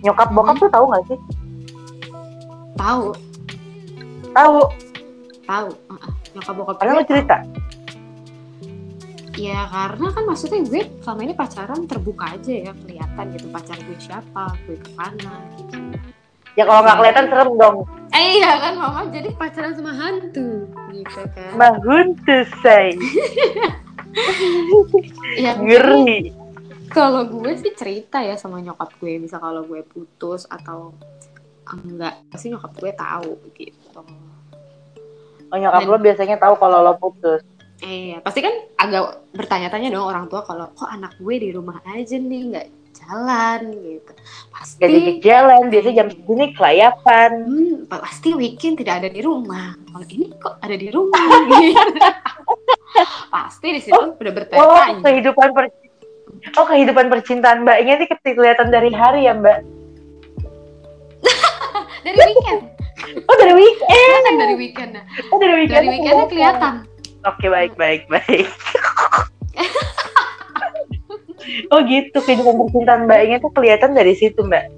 nyokap 0.00 0.32
bokap 0.32 0.56
hmm. 0.56 0.62
tuh 0.64 0.70
tahu 0.72 0.84
nggak 0.88 1.04
sih? 1.12 1.18
Tahu, 2.78 3.12
Tahu. 4.32 4.60
Tahu. 5.48 5.68
Uh, 5.90 6.10
nyokap 6.36 6.54
bokap 6.56 6.76
Karena 6.78 6.92
lo 7.00 7.04
cerita. 7.04 7.36
Ya 9.38 9.70
karena 9.70 10.10
kan 10.10 10.24
maksudnya 10.26 10.66
gue 10.66 10.82
selama 10.98 11.20
ini 11.22 11.34
pacaran 11.34 11.86
terbuka 11.86 12.34
aja 12.34 12.52
ya 12.58 12.72
kelihatan 12.74 13.24
gitu 13.38 13.46
pacar 13.54 13.78
gue 13.78 13.98
siapa, 14.02 14.50
gue 14.66 14.74
ke 14.74 14.90
mana 14.98 15.34
gitu. 15.54 15.78
Ya 16.58 16.66
kalau 16.66 16.82
nggak 16.82 16.98
kelihatan 16.98 17.24
serem 17.30 17.50
dong. 17.54 17.76
Eh 18.10 18.42
iya 18.42 18.58
kan 18.58 18.74
mama 18.74 19.06
jadi 19.14 19.30
pacaran 19.38 19.78
sama 19.78 19.94
hantu 19.94 20.66
gitu 20.90 21.22
kan. 21.34 21.54
Mahuntu 21.54 22.36
say. 22.62 22.98
ya, 25.44 25.56
Ngeri. 25.58 26.32
Kalau 26.88 27.28
gue 27.28 27.52
sih 27.60 27.72
cerita 27.76 28.24
ya 28.24 28.34
sama 28.40 28.64
nyokap 28.64 28.96
gue, 28.96 29.20
bisa 29.20 29.36
kalau 29.36 29.64
gue 29.68 29.84
putus 29.84 30.48
atau 30.48 30.96
enggak, 31.68 32.16
pasti 32.32 32.48
nyokap 32.48 32.72
gue 32.80 32.92
tahu 32.96 33.32
gitu. 33.52 34.00
Oh 35.48 35.56
nyokap 35.56 35.84
Dan, 35.84 35.90
lo 35.92 35.98
biasanya 36.00 36.36
tahu 36.40 36.54
kalau 36.56 36.80
lo 36.80 36.96
putus. 36.96 37.44
Iya, 37.78 38.18
pasti 38.24 38.42
kan 38.42 38.54
agak 38.74 39.30
bertanya-tanya 39.36 39.94
dong 39.94 40.08
orang 40.10 40.26
tua 40.26 40.42
kalau 40.42 40.66
kok 40.74 40.90
anak 40.90 41.14
gue 41.20 41.36
di 41.38 41.48
rumah 41.54 41.78
aja 41.86 42.18
nih 42.18 42.40
nggak 42.50 42.66
jalan 42.98 43.60
gitu. 43.72 44.12
Pasti 44.50 44.80
Gak 44.82 44.90
jadi 44.90 45.12
jalan, 45.22 45.62
biasa 45.70 45.88
jam 45.94 46.08
segini 46.10 46.46
kelayapan. 46.52 47.30
Hmm, 47.46 47.76
pasti 47.88 48.28
weekend 48.34 48.82
tidak 48.82 49.04
ada 49.04 49.08
di 49.08 49.20
rumah. 49.22 49.72
Kalau 49.78 50.06
ini 50.10 50.26
kok 50.36 50.58
ada 50.60 50.76
di 50.76 50.88
rumah 50.90 51.24
gitu. 51.48 51.94
pasti 53.34 53.76
di 53.76 53.80
situ 53.82 53.94
oh, 53.94 54.16
udah 54.16 54.32
bertanya. 54.32 54.64
Oh, 54.64 54.84
kehidupan 55.04 55.52
per 55.52 55.68
Oh, 56.54 56.68
kehidupan 56.68 57.08
percintaan 57.08 57.64
Mbaknya 57.64 57.98
ini 57.98 58.06
kelihatan 58.36 58.68
dari 58.68 58.92
hari 58.92 59.26
ya, 59.26 59.34
Mbak? 59.34 59.58
dari 62.04 62.20
weekend. 62.20 62.62
Oh 63.26 63.36
dari 63.36 63.52
weekend. 63.56 63.90
Kelihatan 63.90 64.34
dari 64.38 64.54
weekend. 64.54 64.92
Oh 65.32 65.38
dari 65.40 65.54
weekend. 65.64 65.82
Dari 65.82 65.88
weekend 65.88 66.18
kelihatan. 66.30 66.74
Oke 67.26 67.46
baik 67.50 67.74
baik 67.74 68.06
baik. 68.06 68.46
oh 71.74 71.80
gitu 71.88 72.18
kehidupan 72.22 72.54
percintaan 72.62 73.08
mbaknya 73.08 73.42
tuh 73.42 73.50
kelihatan 73.50 73.96
dari 73.96 74.14
situ 74.14 74.44
mbak. 74.46 74.70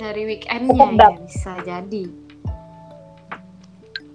Dari 0.00 0.26
weekendnya 0.26 0.96
ya, 0.96 1.08
bisa 1.20 1.52
jadi. 1.62 2.04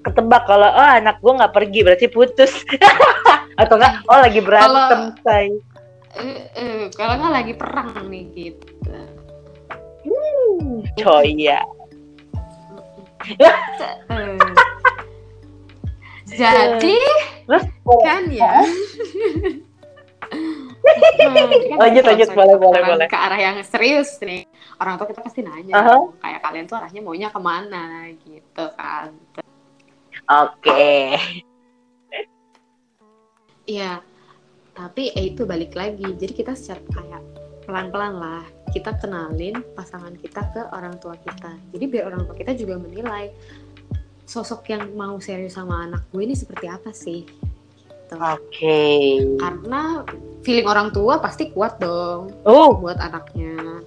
Ketebak 0.05 0.45
kalau 0.45 0.69
oh 0.69 0.89
anak 1.01 1.17
gue 1.17 1.33
nggak 1.33 1.49
pergi 1.49 1.79
berarti 1.81 2.05
putus 2.13 2.61
atau 3.61 3.75
enggak 3.81 4.05
oh 4.05 4.19
lagi 4.21 4.37
berantem 4.37 5.17
say. 5.25 5.49
Uh, 6.15 6.45
uh, 6.53 6.81
kalau 6.93 7.17
nggak 7.17 7.33
lagi 7.33 7.53
perang 7.57 8.05
nih 8.07 8.29
gitu. 8.37 8.93
Hmm, 10.05 10.85
coy 11.01 11.33
ya. 11.33 11.65
Jadi 16.25 16.97
kan 18.05 18.29
ya. 18.29 18.61
hmm, 20.29 21.77
lanjut 21.81 22.03
lanjut 22.05 22.29
boleh 22.33 22.55
boleh 22.57 22.81
boleh 22.85 23.07
ke 23.09 23.17
arah 23.17 23.39
yang 23.39 23.57
serius 23.65 24.17
nih 24.21 24.45
orang 24.81 24.97
tua 24.97 25.07
kita 25.09 25.21
pasti 25.21 25.41
nanya 25.41 25.73
uh 25.73 25.81
-huh. 25.81 26.01
kayak 26.21 26.39
kalian 26.43 26.65
tuh 26.69 26.77
arahnya 26.77 27.01
maunya 27.01 27.29
ke 27.29 27.39
mana 27.41 28.09
gitu 28.21 28.65
kan 28.77 29.13
oke 30.29 30.61
okay. 30.61 31.17
Iya, 33.65 33.97
tapi 34.77 35.09
eh, 35.17 35.33
itu 35.33 35.41
balik 35.49 35.73
lagi. 35.73 36.05
Jadi 36.05 36.33
kita 36.37 36.53
secara 36.53 36.85
kayak 36.85 37.45
pelan-pelan 37.65 38.13
lah 38.21 38.45
kita 38.69 38.93
kenalin 39.01 39.57
pasangan 39.73 40.13
kita 40.21 40.45
ke 40.53 40.61
orang 40.69 40.95
tua 41.01 41.17
kita 41.17 41.57
jadi 41.73 41.85
biar 41.89 42.03
orang 42.13 42.29
tua 42.29 42.37
kita 42.37 42.53
juga 42.53 42.77
menilai 42.77 43.33
sosok 44.29 44.69
yang 44.69 44.93
mau 44.93 45.17
serius 45.17 45.57
sama 45.57 45.89
anak 45.89 46.05
gue 46.13 46.21
ini 46.21 46.37
seperti 46.37 46.69
apa 46.69 46.93
sih 46.93 47.25
gitu. 47.25 48.15
oke 48.15 48.37
okay. 48.37 49.17
karena 49.41 50.05
feeling 50.45 50.69
orang 50.69 50.93
tua 50.93 51.17
pasti 51.17 51.49
kuat 51.49 51.81
dong 51.81 52.29
oh. 52.45 52.77
buat 52.77 53.01
anaknya 53.01 53.81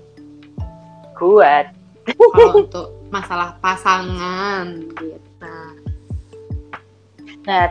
kuat 1.14 1.70
kalau 2.18 2.66
untuk 2.66 2.86
masalah 3.14 3.54
pasangan 3.62 4.90
gitu 4.98 5.28
Nah, 5.38 5.70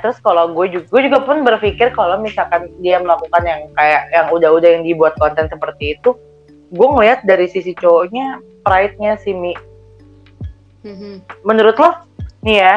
terus 0.01 0.17
kalau 0.25 0.57
gue 0.57 0.73
juga, 0.73 0.85
gue 0.89 1.01
juga 1.05 1.21
pun 1.21 1.45
berpikir 1.45 1.93
kalau 1.93 2.17
misalkan 2.17 2.65
dia 2.81 2.97
melakukan 2.97 3.45
yang 3.45 3.61
kayak 3.77 4.09
yang 4.09 4.25
udah-udah 4.33 4.69
yang 4.73 4.81
dibuat 4.81 5.13
konten 5.21 5.45
seperti 5.45 5.93
itu, 5.93 6.17
gue 6.73 6.87
ngeliat 6.97 7.21
dari 7.29 7.45
sisi 7.45 7.77
cowoknya 7.77 8.41
pride-nya 8.65 9.21
si 9.21 9.37
Mi. 9.37 9.53
Mm-hmm. 10.87 11.43
menurut 11.43 11.75
lo? 11.77 11.91
Nih 12.41 12.63
ya. 12.63 12.75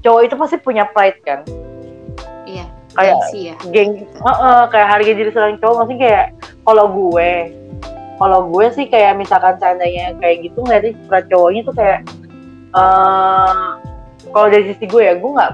Cowok 0.00 0.22
itu 0.22 0.34
pasti 0.38 0.56
punya 0.62 0.86
pride 0.88 1.20
kan? 1.26 1.40
Iya. 2.46 2.64
Kayak 2.96 3.16
ya. 3.36 3.54
geng 3.74 4.08
uh, 4.24 4.30
uh, 4.32 4.62
kayak 4.72 4.88
harga 4.88 5.12
diri 5.12 5.28
seorang 5.28 5.60
cowok 5.60 5.84
maksudnya 5.84 6.00
kayak 6.00 6.26
kalau 6.64 6.86
gue 6.88 7.30
kalau 8.16 8.40
gue 8.48 8.66
sih 8.72 8.88
kayak 8.88 9.20
misalkan 9.20 9.60
seandainya 9.60 10.16
kayak 10.16 10.48
gitu 10.48 10.64
ngeliat 10.64 10.96
suka 11.04 11.20
cowoknya 11.28 11.60
tuh 11.68 11.74
kayak 11.76 12.00
uh, 12.72 13.76
kalau 14.36 14.52
dari 14.52 14.68
sisi 14.68 14.84
gue 14.84 15.00
ya 15.00 15.16
gue 15.16 15.30
nggak 15.32 15.52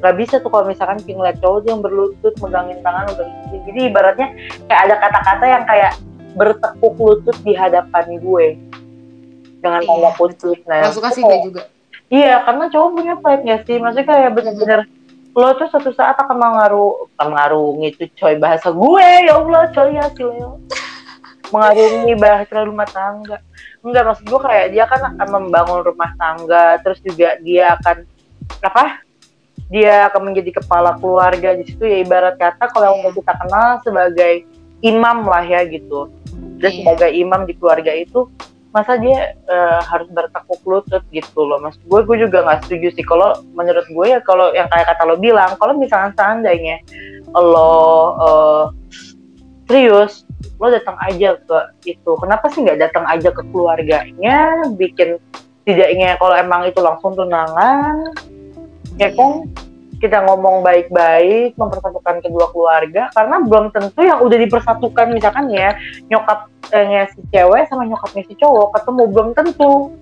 nggak 0.00 0.14
bisa 0.16 0.40
tuh 0.40 0.48
kalau 0.48 0.64
misalkan 0.64 0.96
ngeliat 1.04 1.36
cowok 1.44 1.68
yang 1.68 1.84
berlutut 1.84 2.32
megangin 2.40 2.80
tangan 2.80 3.12
udah 3.12 3.28
jadi 3.68 3.80
ibaratnya 3.92 4.28
kayak 4.72 4.80
ada 4.88 4.94
kata-kata 5.04 5.44
yang 5.44 5.64
kayak 5.68 5.92
bertekuk 6.32 6.96
lutut 6.96 7.36
di 7.44 7.52
hadapan 7.52 8.16
gue. 8.16 8.46
Dengan 9.62 9.78
iya, 9.84 9.88
tanda 9.94 10.10
putih. 10.18 10.58
Nah, 10.66 10.90
Gak 10.90 10.96
suka 10.96 11.08
sih 11.14 11.22
gue 11.22 11.38
juga. 11.46 11.62
Iya, 12.10 12.42
karena 12.42 12.64
cowok 12.66 12.88
punya 12.98 13.14
pride 13.20 13.44
gak 13.46 13.60
sih? 13.68 13.76
Maksudnya 13.78 14.06
kayak 14.10 14.30
bener-bener 14.34 14.80
lo 15.32 15.48
tuh 15.56 15.68
satu 15.70 15.94
saat 15.96 16.16
akan 16.18 16.36
mengaruh 16.36 17.08
mengarungi 17.16 17.88
itu 17.88 18.04
coy 18.20 18.36
bahasa 18.36 18.68
gue 18.68 19.08
ya 19.24 19.32
Allah 19.40 19.64
coy 19.72 19.96
ya 19.96 20.04
sih 20.12 20.28
mengarungi 21.48 22.12
bahasa 22.20 22.56
rumah 22.68 22.88
tangga. 22.88 23.40
Enggak 23.80 24.12
maksud 24.12 24.24
gue 24.28 24.40
kayak 24.44 24.66
dia 24.76 24.84
kan 24.84 25.00
akan 25.14 25.28
membangun 25.30 25.80
rumah 25.88 26.12
tangga 26.20 26.76
terus 26.84 27.00
juga 27.00 27.40
dia 27.40 27.76
akan 27.80 28.04
apa 28.60 29.00
dia 29.72 30.12
akan 30.12 30.32
menjadi 30.32 30.60
kepala 30.60 31.00
keluarga 31.00 31.56
di 31.56 31.64
situ 31.64 31.88
ya 31.88 32.04
ibarat 32.04 32.36
kata 32.36 32.68
kalau 32.76 32.92
yang 32.92 33.08
kita 33.16 33.32
kenal 33.40 33.80
sebagai 33.80 34.44
imam 34.84 35.24
lah 35.24 35.40
ya 35.46 35.64
gitu. 35.64 36.12
Dan 36.60 36.70
yeah. 36.70 36.78
sebagai 36.84 37.10
imam 37.16 37.48
di 37.48 37.56
keluarga 37.56 37.96
itu 37.96 38.28
masa 38.72 38.96
dia 38.96 39.36
uh, 39.48 39.80
harus 39.84 40.08
bertekuk 40.12 40.60
lutut 40.68 41.00
gitu 41.08 41.40
loh 41.48 41.56
mas. 41.60 41.80
Gue 41.88 42.04
gue 42.04 42.20
juga 42.20 42.44
nggak 42.44 42.68
setuju 42.68 42.88
sih. 42.92 43.04
Kalau 43.04 43.40
menurut 43.56 43.88
gue 43.88 44.06
ya 44.12 44.20
kalau 44.20 44.52
yang 44.52 44.68
kayak 44.68 44.92
kata 44.92 45.08
lo 45.08 45.16
bilang 45.16 45.56
kalau 45.56 45.72
misalnya 45.72 46.12
seandainya 46.20 46.76
lo 47.32 47.72
uh, 48.20 48.64
serius 49.72 50.28
lo 50.60 50.68
datang 50.68 51.00
aja 51.00 51.40
ke 51.40 51.58
itu. 51.96 52.12
Kenapa 52.20 52.52
sih 52.52 52.60
nggak 52.60 52.80
datang 52.80 53.08
aja 53.08 53.32
ke 53.32 53.40
keluarganya 53.48 54.68
bikin 54.76 55.16
tidaknya 55.64 56.18
kalau 56.18 56.34
emang 56.36 56.68
itu 56.68 56.80
langsung 56.82 57.14
tunangan 57.14 58.12
ya 59.02 59.10
kan 59.18 59.50
kita 60.02 60.18
ngomong 60.26 60.66
baik-baik 60.66 61.54
mempersatukan 61.54 62.22
kedua 62.26 62.50
keluarga 62.50 63.06
karena 63.14 63.36
belum 63.46 63.70
tentu 63.70 64.02
yang 64.02 64.18
udah 64.18 64.34
dipersatukan 64.34 65.14
misalkan 65.14 65.46
ya 65.50 65.78
nyokapnya 66.10 67.06
si 67.14 67.22
cewek 67.30 67.70
sama 67.70 67.86
nyokapnya 67.86 68.26
si 68.26 68.34
cowok 68.34 68.74
ketemu 68.78 69.02
belum 69.14 69.28
tentu 69.34 69.94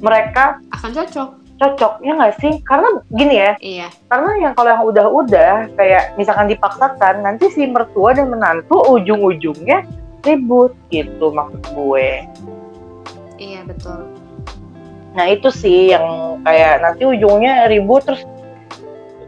mereka 0.00 0.60
akan 0.72 0.90
cocok. 0.96 1.28
cocok 1.62 2.02
ya 2.02 2.12
nggak 2.18 2.34
sih? 2.42 2.58
Karena 2.66 2.88
gini 3.14 3.34
ya 3.38 3.52
iya. 3.62 3.88
karena 4.10 4.34
yang 4.40 4.52
kalau 4.56 4.72
yang 4.72 4.82
udah-udah 4.82 5.70
kayak 5.78 6.16
misalkan 6.18 6.50
dipaksakan 6.50 7.22
nanti 7.22 7.52
si 7.54 7.68
mertua 7.70 8.16
dan 8.16 8.34
menantu 8.34 8.82
ujung-ujungnya 8.82 9.86
ribut 10.26 10.74
gitu 10.90 11.30
maksud 11.30 11.62
gue. 11.76 12.24
Iya 13.38 13.62
betul. 13.68 14.10
Nah 15.12 15.26
itu 15.28 15.52
sih 15.52 15.92
yang 15.92 16.40
kayak 16.42 16.82
nanti 16.82 17.04
ujungnya 17.06 17.68
ribut 17.70 18.02
terus 18.02 18.24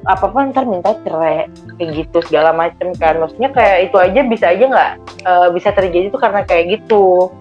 apa 0.04 0.24
apa 0.28 0.38
ntar 0.52 0.64
minta 0.68 0.92
cerai 1.00 1.48
kayak 1.80 1.90
gitu 1.96 2.18
segala 2.28 2.52
macem 2.52 2.92
kan. 2.96 3.16
Maksudnya 3.20 3.50
kayak 3.52 3.90
itu 3.90 3.96
aja 3.96 4.20
bisa 4.28 4.46
aja 4.52 4.64
nggak 4.68 4.92
uh, 5.24 5.48
bisa 5.52 5.68
terjadi 5.72 6.12
tuh 6.12 6.20
karena 6.20 6.40
kayak 6.44 6.64
gitu. 6.80 7.32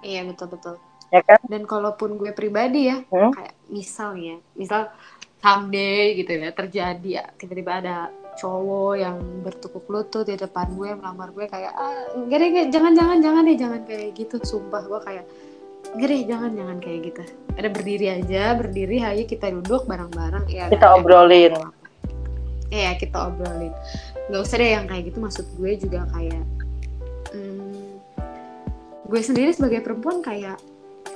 Iya 0.00 0.24
betul 0.28 0.48
betul. 0.56 0.74
Ya 1.10 1.20
kan? 1.26 1.40
Dan 1.44 1.68
kalaupun 1.68 2.16
gue 2.16 2.32
pribadi 2.32 2.88
ya 2.88 3.02
hmm? 3.04 3.32
kayak 3.36 3.54
misalnya 3.68 4.40
misal 4.56 4.88
someday 5.40 6.16
gitu 6.20 6.36
ya 6.36 6.52
terjadi 6.52 7.10
ya 7.10 7.24
tiba-tiba 7.36 7.72
ada 7.80 7.96
cowok 8.40 8.94
yang 8.96 9.16
bertukuk 9.44 9.84
lutut 9.90 10.24
di 10.24 10.38
depan 10.38 10.70
gue 10.72 10.96
melamar 10.96 11.34
gue 11.34 11.44
kayak 11.50 11.72
ah 11.76 12.14
deh 12.16 12.70
jangan 12.72 12.92
jangan 12.96 13.18
jangan 13.20 13.42
deh 13.44 13.56
jangan 13.58 13.80
kayak 13.84 14.16
gitu. 14.16 14.40
Sumpah 14.40 14.82
gue 14.88 15.00
kayak 15.04 15.24
gede 15.98 16.18
jangan 16.30 16.50
jangan 16.54 16.76
kayak 16.78 17.00
gitu. 17.10 17.22
Ada 17.58 17.68
berdiri 17.72 18.06
aja 18.08 18.42
berdiri 18.54 18.96
ayo 19.02 19.22
kita 19.26 19.50
duduk 19.50 19.84
bareng-bareng 19.90 20.46
ya 20.46 20.70
kita 20.70 20.86
obrolin. 20.94 21.54
Iya 22.70 22.94
kita 22.94 23.18
obrolin. 23.30 23.74
Nggak 24.30 24.40
usah 24.46 24.56
deh 24.62 24.70
yang 24.70 24.86
kayak 24.86 25.02
gitu 25.10 25.18
maksud 25.18 25.46
gue 25.58 25.72
juga 25.80 26.06
kayak 26.14 26.44
hmm, 27.34 27.98
gue 29.10 29.20
sendiri 29.20 29.50
sebagai 29.50 29.82
perempuan 29.82 30.22
kayak 30.22 30.58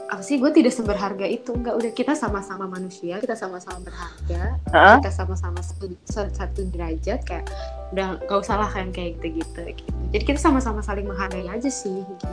apa 0.04 0.20
sih 0.20 0.36
gue 0.42 0.50
tidak 0.50 0.74
seberharga 0.74 1.26
itu. 1.26 1.54
Nggak 1.54 1.74
udah 1.78 1.92
kita 1.94 2.12
sama-sama 2.18 2.66
manusia 2.66 3.22
kita 3.22 3.38
sama-sama 3.38 3.78
berharga 3.86 4.58
huh? 4.74 4.98
kita 4.98 5.10
sama-sama 5.14 5.62
satu, 5.62 5.94
satu 6.10 6.60
derajat 6.74 7.22
kayak 7.22 7.46
udah 7.94 8.18
gak 8.26 8.38
usah 8.42 8.58
lah 8.58 8.66
kan 8.66 8.90
kayak 8.90 9.22
gitu-gitu 9.22 9.78
gitu. 9.78 9.90
jadi 10.10 10.24
kita 10.34 10.40
sama-sama 10.42 10.82
saling 10.82 11.06
menghargai 11.06 11.46
aja 11.46 11.70
sih 11.70 12.02
gitu 12.02 12.26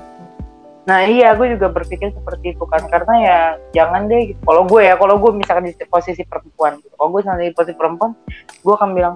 nah 0.81 1.05
iya 1.05 1.37
gue 1.37 1.53
juga 1.53 1.69
berpikir 1.69 2.09
seperti 2.09 2.57
itu 2.57 2.65
kan 2.65 2.81
karena 2.89 3.13
ya 3.21 3.39
jangan 3.69 4.09
deh 4.09 4.33
gitu. 4.33 4.41
kalau 4.41 4.65
gue 4.65 4.81
ya 4.81 4.97
kalau 4.97 5.21
gue 5.21 5.31
misalkan 5.37 5.69
di 5.69 5.77
posisi 5.85 6.25
perempuan 6.25 6.81
gitu. 6.81 6.93
kalau 6.97 7.09
gue 7.13 7.21
di 7.21 7.53
posisi 7.53 7.77
perempuan 7.77 8.17
gue 8.65 8.73
akan 8.73 8.89
bilang 8.97 9.15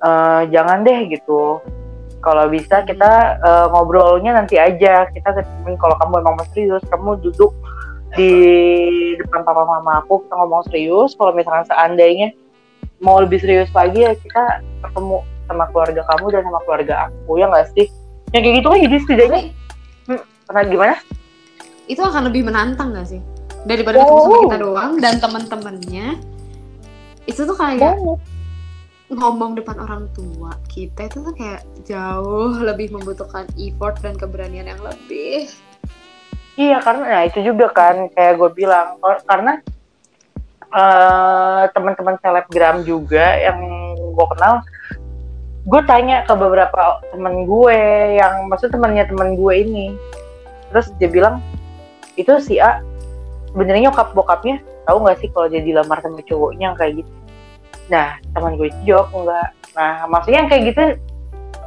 e, 0.00 0.10
jangan 0.54 0.86
deh 0.86 1.10
gitu. 1.10 1.60
Kalau 2.20 2.52
bisa 2.52 2.84
kita 2.84 3.40
uh, 3.40 3.66
ngobrolnya 3.72 4.36
nanti 4.36 4.60
aja. 4.60 5.08
Kita 5.08 5.40
kalau 5.80 5.96
kamu 5.96 6.20
emang 6.20 6.36
mau 6.36 6.46
serius 6.52 6.84
kamu 6.92 7.16
duduk 7.24 7.52
di 8.18 8.32
depan 9.16 9.40
papa 9.46 9.64
mama 9.64 10.04
aku 10.04 10.28
kita 10.28 10.34
ngomong 10.36 10.64
serius. 10.68 11.16
Kalau 11.16 11.32
misalkan 11.32 11.64
seandainya 11.64 12.36
mau 13.00 13.24
lebih 13.24 13.40
serius 13.40 13.72
lagi 13.72 14.04
ya 14.04 14.12
kita 14.12 14.60
ketemu 14.84 15.24
sama 15.48 15.64
keluarga 15.72 16.02
kamu 16.12 16.24
dan 16.28 16.42
sama 16.44 16.60
keluarga 16.68 16.94
aku. 17.08 17.40
Ya 17.40 17.48
nggak 17.48 17.72
sih? 17.72 17.88
Yang 18.36 18.42
kayak 18.44 18.54
gitu 18.60 18.66
kan 18.68 18.78
jadi 18.84 18.96
setidaknya 19.00 19.40
pernah 20.50 20.66
gimana 20.66 20.94
itu 21.86 22.02
akan 22.02 22.22
lebih 22.26 22.42
menantang 22.42 22.90
gak 22.90 23.06
sih 23.06 23.22
daripada 23.62 24.02
oh. 24.02 24.02
ketemu 24.02 24.18
sama 24.18 24.38
kita 24.42 24.58
doang 24.58 24.92
dan 24.98 25.14
teman-temannya 25.22 26.08
itu 27.30 27.40
tuh 27.46 27.54
kayak 27.54 27.94
Banget. 27.94 28.18
ngomong 29.14 29.54
depan 29.54 29.78
orang 29.78 30.10
tua 30.10 30.58
kita 30.66 31.06
itu 31.06 31.22
tuh 31.22 31.34
kayak 31.38 31.62
jauh 31.86 32.58
lebih 32.58 32.90
membutuhkan 32.90 33.46
effort 33.54 34.02
dan 34.02 34.18
keberanian 34.18 34.66
yang 34.66 34.82
lebih 34.82 35.46
Iya 36.58 36.82
karena 36.82 37.04
nah 37.08 37.22
itu 37.24 37.40
juga 37.40 37.72
kan 37.72 38.10
kayak 38.12 38.36
gue 38.36 38.50
bilang 38.52 39.00
karena 39.24 39.62
uh, 40.74 41.64
teman-teman 41.72 42.20
selebgram 42.20 42.84
juga 42.84 43.38
yang 43.38 43.56
gue 43.96 44.26
kenal 44.36 44.60
gue 45.64 45.80
tanya 45.88 46.26
ke 46.26 46.34
beberapa 46.36 47.00
temen 47.14 47.48
gue 47.48 47.80
yang 48.18 48.50
maksud 48.50 48.68
temannya 48.74 49.08
temen 49.08 49.40
gue 49.40 49.54
ini 49.56 49.86
terus 50.70 50.94
dia 50.96 51.10
bilang 51.10 51.42
itu 52.14 52.30
si 52.42 52.62
A 52.62 52.80
sebenarnya 53.50 53.90
nyokap 53.90 54.14
bokapnya 54.14 54.62
tahu 54.86 55.06
nggak 55.06 55.18
sih 55.22 55.28
kalau 55.34 55.46
dia 55.50 55.62
dilamar 55.62 55.98
sama 56.02 56.22
cowoknya 56.24 56.74
kayak 56.78 57.02
gitu? 57.02 57.12
Nah 57.90 58.18
teman 58.32 58.54
gue 58.56 58.70
jawab 58.86 59.10
enggak. 59.14 59.48
Nah 59.74 59.92
maksudnya 60.06 60.38
yang 60.46 60.50
kayak 60.50 60.62
gitu 60.74 60.84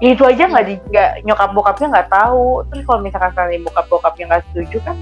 ya 0.02 0.10
itu 0.16 0.24
aja 0.26 0.44
nggak 0.50 0.66
di 0.68 0.76
nggak 0.92 1.12
nyokap 1.28 1.50
bokapnya 1.52 1.88
nggak 1.94 2.10
tahu. 2.12 2.64
Terus 2.72 2.84
kalau 2.88 3.00
misalkan 3.04 3.32
sekali 3.36 3.56
bokap 3.64 3.86
bokapnya 3.92 4.24
nggak 4.32 4.44
setuju 4.52 4.78
kan 4.88 4.98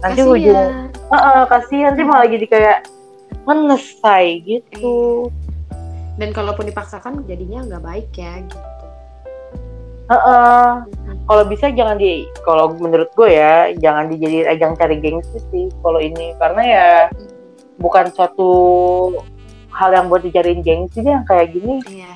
nanti 0.00 0.24
kasian. 0.24 0.32
ujung 0.32 0.66
uh, 1.12 1.16
uh, 1.16 1.40
kasihan 1.44 1.92
sih 1.92 2.06
malah 2.08 2.24
jadi 2.24 2.46
kayak 2.48 2.78
menesai 3.44 4.40
gitu. 4.44 5.28
Dan 6.20 6.36
kalaupun 6.36 6.68
dipaksakan 6.68 7.24
jadinya 7.24 7.64
nggak 7.64 7.84
baik 7.84 8.08
ya 8.12 8.44
gitu 8.44 8.70
uh, 10.10 10.14
uh, 10.14 10.68
kalau 11.30 11.44
bisa 11.46 11.70
jangan 11.70 11.96
di 11.96 12.26
kalau 12.42 12.74
menurut 12.74 13.08
gue 13.14 13.30
ya 13.30 13.70
jangan 13.78 14.10
dijadiin 14.10 14.50
ajang 14.50 14.74
cari 14.74 14.98
gengsi 14.98 15.38
sih 15.54 15.66
kalau 15.80 16.02
ini. 16.02 16.34
Karena 16.36 16.62
ya 16.66 16.88
bukan 17.78 18.10
suatu 18.10 18.50
hal 19.70 19.94
yang 19.94 20.10
buat 20.10 20.26
dicariin 20.26 20.60
gengsi 20.60 21.06
yang 21.06 21.22
kayak 21.24 21.54
gini. 21.54 21.78
Iya. 21.86 22.14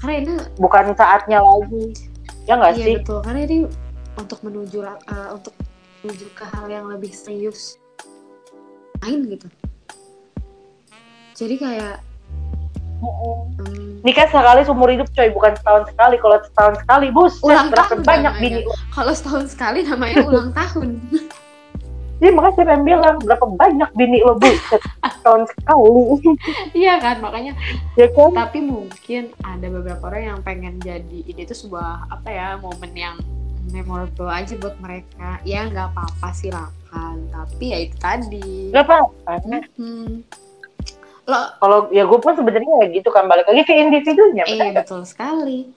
Karena 0.00 0.14
ini 0.18 0.32
bukan 0.58 0.96
saatnya 0.96 1.38
lagi. 1.44 1.94
Ya 2.48 2.58
nggak 2.58 2.74
iya, 2.80 2.84
sih? 2.84 2.94
betul. 2.98 3.20
Karena 3.22 3.40
ini 3.46 3.58
untuk 4.18 4.38
menuju 4.42 4.78
uh, 4.82 5.28
untuk 5.36 5.54
menuju 6.02 6.26
ke 6.34 6.44
hal 6.48 6.66
yang 6.66 6.90
lebih 6.90 7.12
serius. 7.14 7.78
Lain 9.04 9.28
gitu. 9.28 9.46
Jadi 11.36 11.54
kayak. 11.60 12.11
Nikah 14.02 14.26
sekali 14.30 14.60
seumur 14.66 14.90
hidup 14.90 15.06
coy, 15.14 15.30
bukan 15.30 15.54
setahun 15.58 15.84
sekali. 15.90 16.16
Kalau 16.18 16.36
setahun 16.42 16.74
sekali, 16.82 17.06
bus, 17.14 17.34
ulang 17.42 17.70
tahun 17.70 17.98
banyak 18.02 18.34
bini. 18.42 18.60
Kalau 18.90 19.12
setahun 19.14 19.54
sekali 19.54 19.86
namanya 19.86 20.26
ulang 20.26 20.50
tahun. 20.58 20.98
Jadi 22.22 22.38
makanya 22.38 22.54
saya 22.54 22.66
pengen 22.70 22.84
bilang 22.86 23.16
berapa 23.18 23.46
banyak 23.58 23.90
bini 23.98 24.22
lo 24.22 24.38
bu 24.38 24.46
tahun 25.26 25.42
sekali. 25.42 25.90
iya 26.86 27.02
kan 27.02 27.18
makanya. 27.18 27.58
Ya 27.98 28.06
kan? 28.14 28.30
Tapi 28.30 28.62
mungkin 28.62 29.34
ada 29.42 29.66
beberapa 29.66 30.06
orang 30.06 30.22
yang 30.30 30.40
pengen 30.46 30.78
jadi 30.78 31.18
ini 31.26 31.42
tuh 31.42 31.66
sebuah 31.66 32.06
apa 32.14 32.30
ya 32.30 32.48
momen 32.62 32.94
yang 32.94 33.18
memorable 33.74 34.30
aja 34.30 34.54
buat 34.54 34.78
mereka. 34.78 35.42
Ya 35.42 35.66
nggak 35.66 35.98
apa-apa 35.98 36.30
sih 36.30 36.54
kan. 36.54 37.18
Tapi 37.34 37.64
ya 37.74 37.78
itu 37.90 37.98
tadi. 37.98 38.70
Nggak 38.70 38.86
apa-apa. 38.86 39.32
Hmm. 39.74 40.22
Kalau 41.32 41.88
ya 41.90 42.04
gue 42.04 42.18
pun 42.20 42.32
sebenarnya 42.36 42.74
ya 42.84 42.86
gitu 42.92 43.08
kan 43.08 43.24
balik 43.26 43.48
lagi 43.48 43.62
ke 43.64 43.74
individunya. 43.74 44.44
Iya 44.44 44.70
betul 44.76 45.02
sekali. 45.08 45.72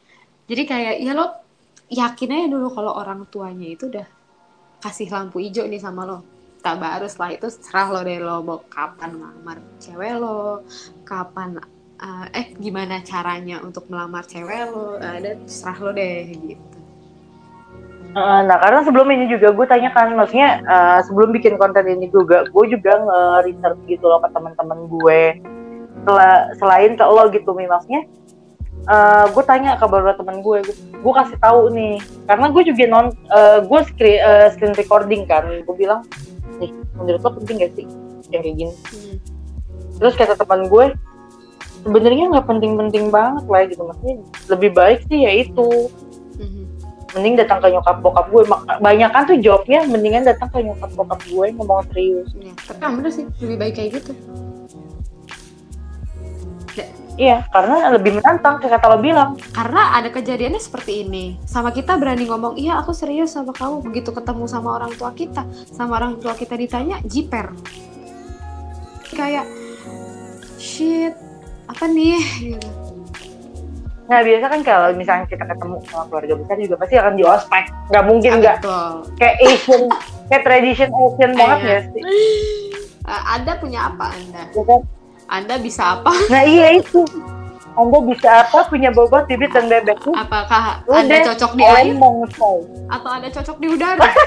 Jadi 0.46 0.64
kayak 0.68 0.96
ya 1.02 1.12
lo 1.18 1.46
yakin 1.90 2.34
aja 2.34 2.48
dulu 2.50 2.68
kalau 2.74 2.94
orang 2.98 3.26
tuanya 3.30 3.68
itu 3.70 3.90
udah 3.90 4.08
kasih 4.82 5.10
lampu 5.10 5.42
hijau 5.42 5.66
nih 5.66 5.82
sama 5.82 6.06
lo 6.06 6.22
kita 6.66 6.82
baru 6.82 7.06
setelah 7.06 7.32
itu 7.38 7.48
serah 7.54 7.88
lo 7.94 8.02
deh 8.02 8.18
lo 8.18 8.42
mau 8.42 8.58
kapan 8.66 9.14
melamar 9.14 9.58
cewek 9.78 10.18
lo 10.18 10.66
kapan 11.06 11.62
uh, 12.02 12.26
eh 12.34 12.58
gimana 12.58 13.06
caranya 13.06 13.62
untuk 13.62 13.86
melamar 13.86 14.26
cewek 14.26 14.74
lo 14.74 14.98
uh, 14.98 15.18
dan 15.22 15.46
serah 15.46 15.78
lo 15.78 15.92
deh 15.94 16.26
gitu 16.34 16.80
nah 18.16 18.58
karena 18.64 18.80
sebelum 18.88 19.08
ini 19.12 19.28
juga 19.28 19.52
gue 19.52 19.68
tanyakan 19.68 20.16
maksudnya 20.16 20.64
uh, 20.64 21.00
sebelum 21.04 21.36
bikin 21.36 21.60
konten 21.60 21.84
ini 21.84 22.08
juga 22.08 22.48
gue 22.48 22.66
juga 22.72 23.04
nge-research 23.04 23.80
gitu 23.92 24.08
loh 24.08 24.24
ke 24.24 24.32
teman-teman 24.32 24.88
gue 24.88 25.22
Sel 26.06 26.20
selain 26.56 26.96
ke 26.96 27.04
lo 27.04 27.28
gitu 27.28 27.52
nih 27.52 27.68
maksudnya 27.68 28.08
uh, 28.88 29.28
gue 29.28 29.44
tanya 29.44 29.76
ke 29.76 29.84
beberapa 29.84 30.16
teman 30.16 30.40
gue 30.40 30.64
gue 30.96 31.14
kasih 31.20 31.38
tahu 31.44 31.76
nih 31.76 32.00
karena 32.24 32.48
gue 32.56 32.64
juga 32.64 32.84
non 32.88 33.08
uh, 33.36 33.60
gue 33.60 33.80
screen, 33.92 34.20
uh, 34.24 34.48
screen 34.56 34.72
recording 34.80 35.28
kan 35.28 35.44
gue 35.44 35.76
bilang 35.76 36.08
nih 36.64 36.72
menurut 36.96 37.20
lo 37.20 37.32
penting 37.44 37.68
gak 37.68 37.74
sih 37.76 37.88
yang 38.32 38.42
kayak 38.48 38.56
gini 38.56 38.74
hmm. 38.74 39.18
terus 40.00 40.16
kata 40.16 40.40
teman 40.40 40.72
gue 40.72 40.96
sebenarnya 41.86 42.34
nggak 42.34 42.48
penting-penting 42.50 43.14
banget 43.14 43.46
lah 43.46 43.62
gitu 43.70 43.86
maksudnya 43.86 44.18
lebih 44.50 44.74
baik 44.74 45.00
sih 45.06 45.22
ya 45.22 45.32
itu. 45.38 45.70
Mending 47.16 47.40
datang 47.40 47.64
ke 47.64 47.72
nyokap 47.72 48.04
bokap 48.04 48.28
gue 48.28 48.44
banyak 48.84 49.10
kan 49.10 49.24
tuh 49.24 49.40
jawabnya 49.40 49.88
mendingan 49.88 50.28
datang 50.28 50.52
ke 50.52 50.60
nyokap 50.60 50.92
bokap 51.00 51.20
gue 51.24 51.46
ngomong 51.56 51.88
serius 51.90 52.30
ya, 52.36 52.52
tapi 52.68 52.80
bener 53.00 53.12
sih 53.12 53.26
lebih 53.40 53.58
baik 53.58 53.74
kayak 53.80 53.92
gitu 54.04 54.14
Iya, 57.16 57.48
karena 57.48 57.96
lebih 57.96 58.20
menantang 58.20 58.60
kayak 58.60 58.76
kata 58.76 58.92
lo 58.92 59.00
bilang. 59.00 59.40
Karena 59.56 59.96
ada 59.96 60.12
kejadiannya 60.12 60.60
seperti 60.60 61.08
ini. 61.08 61.40
Sama 61.48 61.72
kita 61.72 61.96
berani 61.96 62.28
ngomong, 62.28 62.60
iya 62.60 62.76
aku 62.84 62.92
serius 62.92 63.32
sama 63.32 63.56
kamu. 63.56 63.88
Begitu 63.88 64.12
ketemu 64.12 64.44
sama 64.52 64.76
orang 64.76 64.92
tua 65.00 65.16
kita, 65.16 65.48
sama 65.72 65.96
orang 65.96 66.20
tua 66.20 66.36
kita 66.36 66.60
ditanya, 66.60 67.00
jiper. 67.08 67.56
Kayak, 69.16 69.48
shit, 70.60 71.16
apa 71.72 71.88
nih? 71.88 72.20
Gitu. 72.52 72.85
Nah 74.06 74.20
biasa 74.22 74.46
kan 74.54 74.62
kalau 74.62 74.90
misalnya 74.94 75.26
kita 75.26 75.46
ketemu 75.50 75.82
sama 75.90 76.04
keluarga 76.10 76.34
besar 76.38 76.56
juga 76.62 76.76
pasti 76.78 76.96
akan 77.02 77.14
di 77.18 77.24
ospek. 77.26 77.64
Gak 77.90 78.06
mungkin 78.06 78.32
ah, 78.32 78.40
nggak. 78.42 78.58
Kayak 79.18 79.36
Asian, 79.42 79.82
kayak 80.30 80.44
tradition 80.46 80.90
Asian 80.94 81.32
banget 81.34 81.60
ya 81.66 81.80
sih? 81.90 82.04
Uh, 83.06 83.24
anda 83.38 83.54
punya 83.62 83.90
apa 83.90 84.06
Anda? 84.14 84.44
Ya 84.54 84.64
kan? 84.66 84.82
Anda 85.26 85.56
bisa 85.62 86.02
apa? 86.02 86.14
Nah 86.30 86.44
iya 86.46 86.78
itu. 86.78 87.02
Anda 87.76 87.98
bisa 88.08 88.30
apa 88.46 88.72
punya 88.72 88.88
bobot 88.94 89.28
bibit 89.28 89.52
dan 89.52 89.68
bebek 89.68 90.00
Apakah 90.16 90.80
Udah, 90.88 91.02
Anda 91.04 91.28
cocok 91.28 91.52
di 91.60 91.64
air? 91.68 91.94
Atau 92.88 93.10
Anda 93.12 93.30
cocok 93.34 93.58
di 93.58 93.68
udara? 93.74 94.10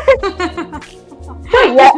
Iya. 1.48 1.88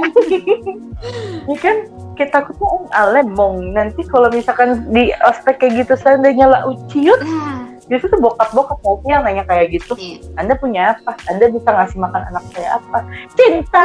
Ini 1.47 1.57
kan 1.59 1.77
kita 2.19 2.45
takutnya 2.45 2.67
oh, 2.69 2.87
alemong. 2.93 3.73
Nanti 3.73 4.05
kalau 4.07 4.29
misalkan 4.31 4.85
di 4.93 5.11
ospek 5.25 5.63
kayak 5.63 5.87
gitu 5.87 5.95
seandainya 5.97 6.47
lah 6.51 6.63
uciut, 6.69 7.21
nah. 7.25 7.70
Biasa 7.91 8.07
tuh 8.07 8.23
bokap-bokap 8.23 8.79
mau 8.87 9.03
yang 9.03 9.27
nanya 9.27 9.43
kayak 9.43 9.75
gitu. 9.75 9.99
Iya. 9.99 10.23
anda 10.39 10.55
punya 10.55 10.95
apa? 10.95 11.19
Anda 11.27 11.51
bisa 11.51 11.69
ngasih 11.75 11.99
makan 11.99 12.23
anak 12.31 12.45
saya 12.55 12.79
apa? 12.79 12.99
Cinta! 13.35 13.85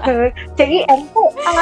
C 0.56 0.58
I 0.62 0.78
N 0.86 1.02
T 1.10 1.16
A 1.42 1.58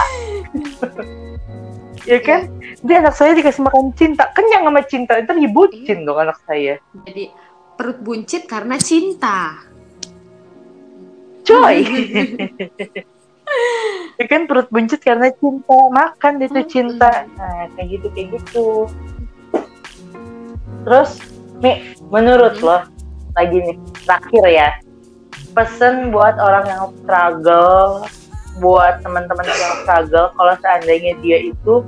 ya 2.08 2.18
kan? 2.24 2.40
Dia 2.80 3.04
anak 3.04 3.14
saya 3.16 3.36
dikasih 3.36 3.62
makan 3.64 3.92
cinta. 3.92 4.32
Kenyang 4.32 4.64
sama 4.64 4.82
cinta. 4.88 5.12
Ntar 5.20 5.36
dibucin 5.36 6.08
dong 6.08 6.16
anak 6.16 6.40
saya. 6.48 6.80
Jadi 7.04 7.28
perut 7.76 8.00
buncit 8.00 8.48
karena 8.48 8.80
cinta. 8.80 9.60
coy! 11.44 11.84
Ya 14.20 14.26
kan? 14.28 14.44
Perut 14.44 14.68
buncit 14.68 15.00
karena 15.00 15.32
cinta. 15.32 15.78
Makan 15.88 16.36
itu 16.44 16.60
cinta. 16.68 17.24
Nah 17.38 17.64
kayak 17.72 17.88
gitu 17.96 18.06
kayak 18.12 18.28
gitu. 18.36 18.66
Terus 20.84 21.37
Mi 21.58 21.94
menurut 22.08 22.58
lo 22.62 22.86
lagi 23.34 23.56
nih 23.58 23.76
terakhir 24.06 24.44
ya 24.50 24.68
pesen 25.54 26.14
buat 26.14 26.38
orang 26.38 26.64
yang 26.66 26.82
struggle 27.02 28.06
buat 28.58 28.98
teman-teman 29.02 29.46
yang 29.46 29.74
struggle 29.86 30.30
kalau 30.34 30.54
seandainya 30.58 31.14
dia 31.22 31.38
itu 31.50 31.82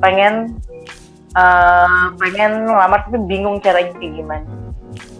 pengen 0.00 0.56
eh, 1.36 2.04
pengen 2.16 2.68
ngelamar 2.68 3.04
tapi 3.04 3.20
bingung 3.28 3.60
caranya 3.60 3.92
kayak 3.96 4.12
gimana 4.16 4.48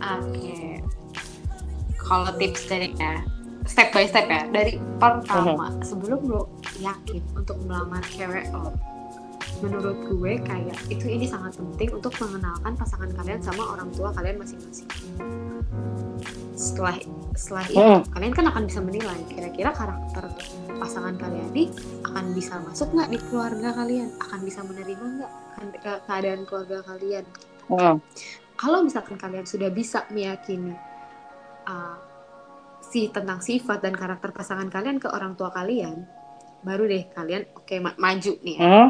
Oke. 0.03 0.83
Kalau 2.03 2.31
tips 2.37 2.67
dari 2.67 2.91
ya, 2.99 3.23
step 3.65 3.95
by 3.95 4.05
step 4.05 4.27
ya. 4.27 4.43
Dari 4.51 4.77
pertama, 4.99 5.71
sebelum 5.87 6.21
lo 6.27 6.51
yakin 6.83 7.23
untuk 7.39 7.57
melamar 7.65 8.03
cewek 8.11 8.51
lo, 8.51 8.75
menurut 9.62 9.98
gue 10.11 10.33
kayak 10.42 10.79
itu 10.90 11.07
ini 11.07 11.25
sangat 11.25 11.55
penting 11.55 11.94
untuk 11.94 12.12
mengenalkan 12.18 12.75
pasangan 12.75 13.11
kalian 13.14 13.38
sama 13.38 13.62
orang 13.72 13.88
tua 13.94 14.11
kalian 14.11 14.37
masing-masing. 14.37 14.90
Setelah 16.53 16.98
setelah 17.33 17.64
itu, 17.64 17.81
Hmm. 17.81 18.03
kalian 18.12 18.35
kan 18.35 18.46
akan 18.51 18.62
bisa 18.68 18.81
menilai 18.83 19.18
kira-kira 19.25 19.70
karakter 19.72 20.25
pasangan 20.77 21.14
kalian 21.16 21.48
ini 21.55 21.64
akan 22.05 22.35
bisa 22.35 22.61
masuk 22.61 22.92
nggak 22.92 23.09
di 23.09 23.18
keluarga 23.25 23.72
kalian, 23.72 24.09
akan 24.20 24.40
bisa 24.42 24.61
menerima 24.61 25.01
nggak 25.16 25.33
ke- 25.57 25.81
ke- 25.81 26.03
keadaan 26.05 26.42
keluarga 26.44 26.83
kalian 26.85 27.25
Hmm. 27.70 27.96
kalau 28.55 28.83
misalkan 28.83 29.16
kalian 29.16 29.46
sudah 29.46 29.70
bisa 29.70 30.05
meyakini 30.11 30.75
uh, 31.64 31.96
si 32.83 33.09
tentang 33.09 33.40
sifat 33.40 33.81
dan 33.81 33.94
karakter 33.96 34.35
pasangan 34.35 34.68
kalian 34.68 35.01
ke 35.01 35.09
orang 35.09 35.33
tua 35.33 35.48
kalian, 35.48 36.05
baru 36.61 36.85
deh 36.85 37.09
kalian 37.09 37.48
oke 37.55 37.75
ma- 37.81 37.96
maju 37.96 38.33
nih. 38.44 38.57
ya. 38.59 38.66
Hmm. 38.66 38.88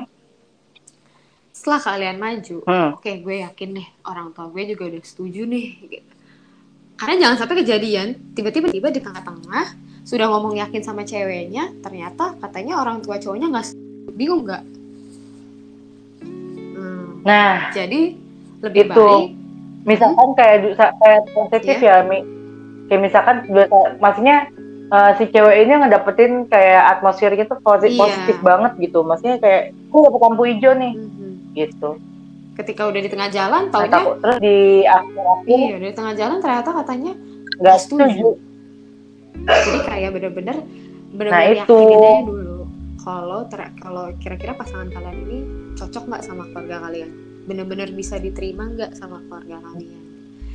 Setelah 1.52 1.80
kalian 1.80 2.16
maju, 2.16 2.56
Hmm. 2.64 2.90
oke 2.96 3.12
gue 3.14 3.36
yakin 3.40 3.70
nih 3.72 3.86
orang 4.02 4.32
tua 4.32 4.48
gue 4.48 4.62
juga 4.66 4.88
udah 4.88 5.02
setuju 5.02 5.44
nih. 5.44 5.66
gitu. 5.84 6.10
Karena 6.96 7.14
jangan 7.18 7.36
sampai 7.36 7.56
kejadian 7.60 8.08
tiba-tiba 8.32 8.70
tiba 8.70 8.88
di 8.88 8.98
tengah-tengah 8.98 9.66
sudah 10.02 10.26
ngomong 10.28 10.56
yakin 10.56 10.80
sama 10.80 11.02
ceweknya, 11.02 11.70
ternyata 11.78 12.34
katanya 12.38 12.78
orang 12.78 12.98
tua 12.98 13.18
cowoknya 13.18 13.48
nggak 13.48 13.66
bingung 14.12 14.42
nggak? 14.42 14.62
Hmm, 16.72 17.22
nah 17.22 17.70
jadi 17.70 18.16
lebih 18.60 18.82
Itu. 18.86 18.94
baik 18.94 19.26
misalkan 19.82 20.28
kayak 20.32 20.56
du- 20.62 20.74
sa- 20.74 20.94
kayak 20.96 21.20
positif 21.28 21.76
ya 21.76 22.02
Mi 22.02 22.22
kayak 22.86 23.00
misalkan 23.02 23.36
maksudnya 23.98 24.46
eh, 24.88 25.10
si 25.16 25.24
cewek 25.26 25.56
ini 25.58 25.72
ngedapetin 25.74 26.32
kayak 26.46 26.82
atmosfer 26.92 27.32
gitu 27.32 27.56
positif, 27.58 27.96
Iya. 27.96 28.02
positif 28.04 28.36
banget 28.40 28.72
gitu 28.78 29.02
maksudnya 29.02 29.36
kayak 29.36 29.62
gue 29.72 30.00
dapet 30.02 30.20
lampu 30.22 30.42
hijau 30.44 30.72
nih 30.76 30.92
Mhm. 30.94 31.31
Gitu. 31.52 32.00
Ketika 32.52 32.84
udah 32.84 33.00
di 33.00 33.08
tengah 33.08 33.28
jalan 33.32 33.72
taunya? 33.72 33.92
Takut 33.92 34.16
terus 34.20 34.38
di 34.44 34.84
akhir-akhir 34.84 35.56
iya 35.56 35.76
di 35.80 35.92
tengah 35.96 36.14
jalan 36.16 36.38
ternyata 36.40 36.70
katanya 36.84 37.12
nggak 37.60 37.78
setuju. 37.80 38.28
jadi 39.42 39.78
kayak 39.88 40.10
bener-bener 40.14 40.56
bener-bener 41.16 41.32
Nah, 41.32 41.64
itu. 41.64 41.80
aja 41.80 42.22
dulu 42.28 42.58
kalau 43.00 43.40
ter- 43.48 43.74
kalau 43.80 44.04
kira-kira 44.20 44.52
pasangan 44.54 44.88
kalian 44.92 45.16
ini 45.26 45.38
cocok 45.74 46.04
nggak 46.08 46.22
sama 46.24 46.44
keluarga 46.52 46.88
kalian? 46.88 47.10
Bener-bener 47.48 47.88
bisa 47.90 48.20
diterima 48.22 48.70
nggak 48.70 48.94
sama 48.94 49.18
keluarga 49.26 49.58
kalian? 49.72 50.02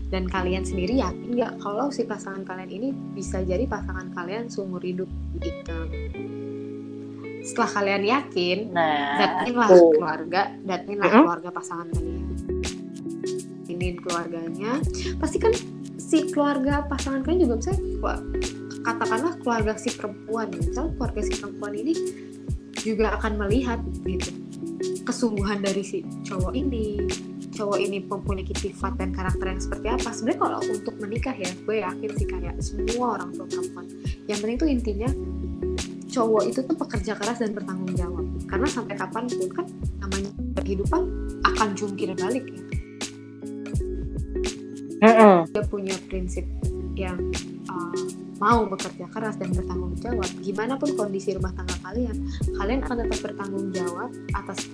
Dan 0.07 0.23
kalian 0.31 0.63
sendiri 0.63 1.03
yakin 1.03 1.35
nggak 1.35 1.59
kalau 1.59 1.91
si 1.91 2.07
pasangan 2.07 2.47
kalian 2.47 2.71
ini 2.71 2.89
bisa 3.11 3.43
jadi 3.43 3.67
pasangan 3.67 4.13
kalian 4.15 4.47
seumur 4.47 4.79
hidup? 4.79 5.09
Gitu 5.41 5.77
setelah 7.47 7.71
kalian 7.71 8.03
yakin 8.03 8.57
nah. 8.75 9.15
Datinlah 9.15 9.67
tuh. 9.71 9.91
keluarga 9.95 10.41
datinlah 10.67 11.07
Mm-mm. 11.07 11.23
keluarga 11.23 11.49
pasangan 11.55 11.87
kalian. 11.95 12.27
Ini 13.67 13.87
keluarganya. 14.03 14.71
Pasti 15.15 15.37
kan 15.39 15.55
si 15.95 16.27
keluarga 16.27 16.83
pasangan 16.91 17.23
kalian 17.23 17.47
juga 17.47 17.55
misalnya 17.63 17.83
katakanlah 18.83 19.33
keluarga 19.39 19.71
si 19.79 19.89
perempuan. 19.95 20.51
Misalnya 20.51 20.91
keluarga 20.99 21.21
si 21.23 21.33
perempuan 21.39 21.73
ini 21.75 21.93
juga 22.83 23.15
akan 23.15 23.33
melihat 23.47 23.79
gitu 24.03 24.31
kesungguhan 25.07 25.63
dari 25.63 25.83
si 25.87 26.03
cowok 26.27 26.51
ini. 26.51 26.99
Cowok 27.57 27.79
ini 27.81 28.05
mempunyai 28.05 28.53
sifat 28.53 29.01
dan 29.01 29.09
karakter 29.15 29.49
yang 29.49 29.57
seperti 29.57 29.87
apa. 29.89 30.09
Sebenarnya 30.13 30.39
kalau 30.45 30.59
untuk 30.67 30.93
menikah 31.01 31.33
ya 31.33 31.49
gue 31.65 31.81
yakin 31.81 32.11
sih 32.13 32.27
kayak 32.29 32.55
semua 32.61 33.17
orang 33.17 33.33
tua 33.33 33.49
perempuan. 33.49 33.85
Yang 34.29 34.37
penting 34.45 34.57
tuh 34.61 34.69
intinya 34.69 35.09
cowok 36.07 36.43
itu 36.47 36.59
tuh 36.63 36.75
pekerja 36.75 37.13
keras 37.19 37.43
dan 37.43 37.51
bertanggung 37.51 37.93
jawab. 37.93 38.25
Karena 38.47 38.67
sampai 38.67 38.95
kapan 38.95 39.27
pun 39.27 39.47
kan 39.51 39.65
namanya 40.01 40.31
kehidupan 40.63 41.01
akan 41.43 41.67
jungkir 41.75 42.11
balik 42.15 42.45
ya. 42.47 42.61
Mm-mm. 44.97 45.45
dia 45.53 45.61
punya 45.69 45.93
prinsip 46.09 46.41
yang 46.97 47.21
uh, 47.69 47.93
mau 48.41 48.65
bekerja 48.65 49.05
keras 49.13 49.37
dan 49.37 49.53
bertanggung 49.53 49.93
jawab. 50.01 50.25
Gimana 50.41 50.73
pun 50.81 50.97
kondisi 50.97 51.37
rumah 51.37 51.53
tangga 51.53 51.77
kalian 51.85 52.17
kalian 52.57 52.81
akan 52.81 53.05
tetap 53.05 53.19
bertanggung 53.29 53.69
jawab 53.69 54.09
atas 54.33 54.65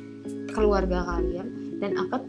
keluarga 0.55 1.03
kalian 1.03 1.77
dan 1.83 1.99
akan 1.99 2.21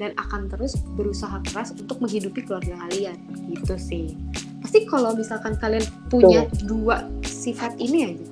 dan 0.00 0.16
akan 0.16 0.48
terus 0.48 0.80
berusaha 0.96 1.44
keras 1.52 1.76
untuk 1.76 2.00
menghidupi 2.00 2.40
keluarga 2.48 2.72
kalian. 2.88 3.20
Gitu 3.52 3.76
sih. 3.76 4.16
Pasti 4.64 4.88
kalau 4.88 5.12
misalkan 5.12 5.52
kalian 5.60 5.84
punya 6.08 6.48
dua 6.64 7.04
sifat 7.26 7.76
ini 7.76 8.16
aja 8.16 8.31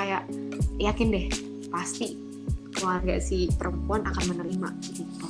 kayak 0.00 0.22
yakin 0.78 1.08
deh 1.10 1.26
pasti 1.68 2.16
keluarga 2.72 3.20
si 3.20 3.52
perempuan 3.52 4.00
akan 4.02 4.24
menerima 4.26 4.68
gitu 4.82 5.28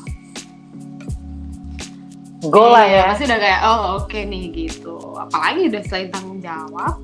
Goal 2.41 2.73
lah 2.73 2.89
Iya, 2.89 2.97
ya. 2.97 3.05
pasti 3.13 3.25
udah 3.27 3.37
kayak 3.39 3.61
oh 3.63 3.81
oke 4.01 4.17
nih 4.17 4.45
gitu. 4.49 4.97
Apalagi 5.13 5.69
udah 5.69 5.83
selain 5.85 6.09
tanggung 6.09 6.41
jawab 6.41 6.97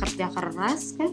kerja 0.00 0.32
keras 0.32 0.96
kan. 0.96 1.12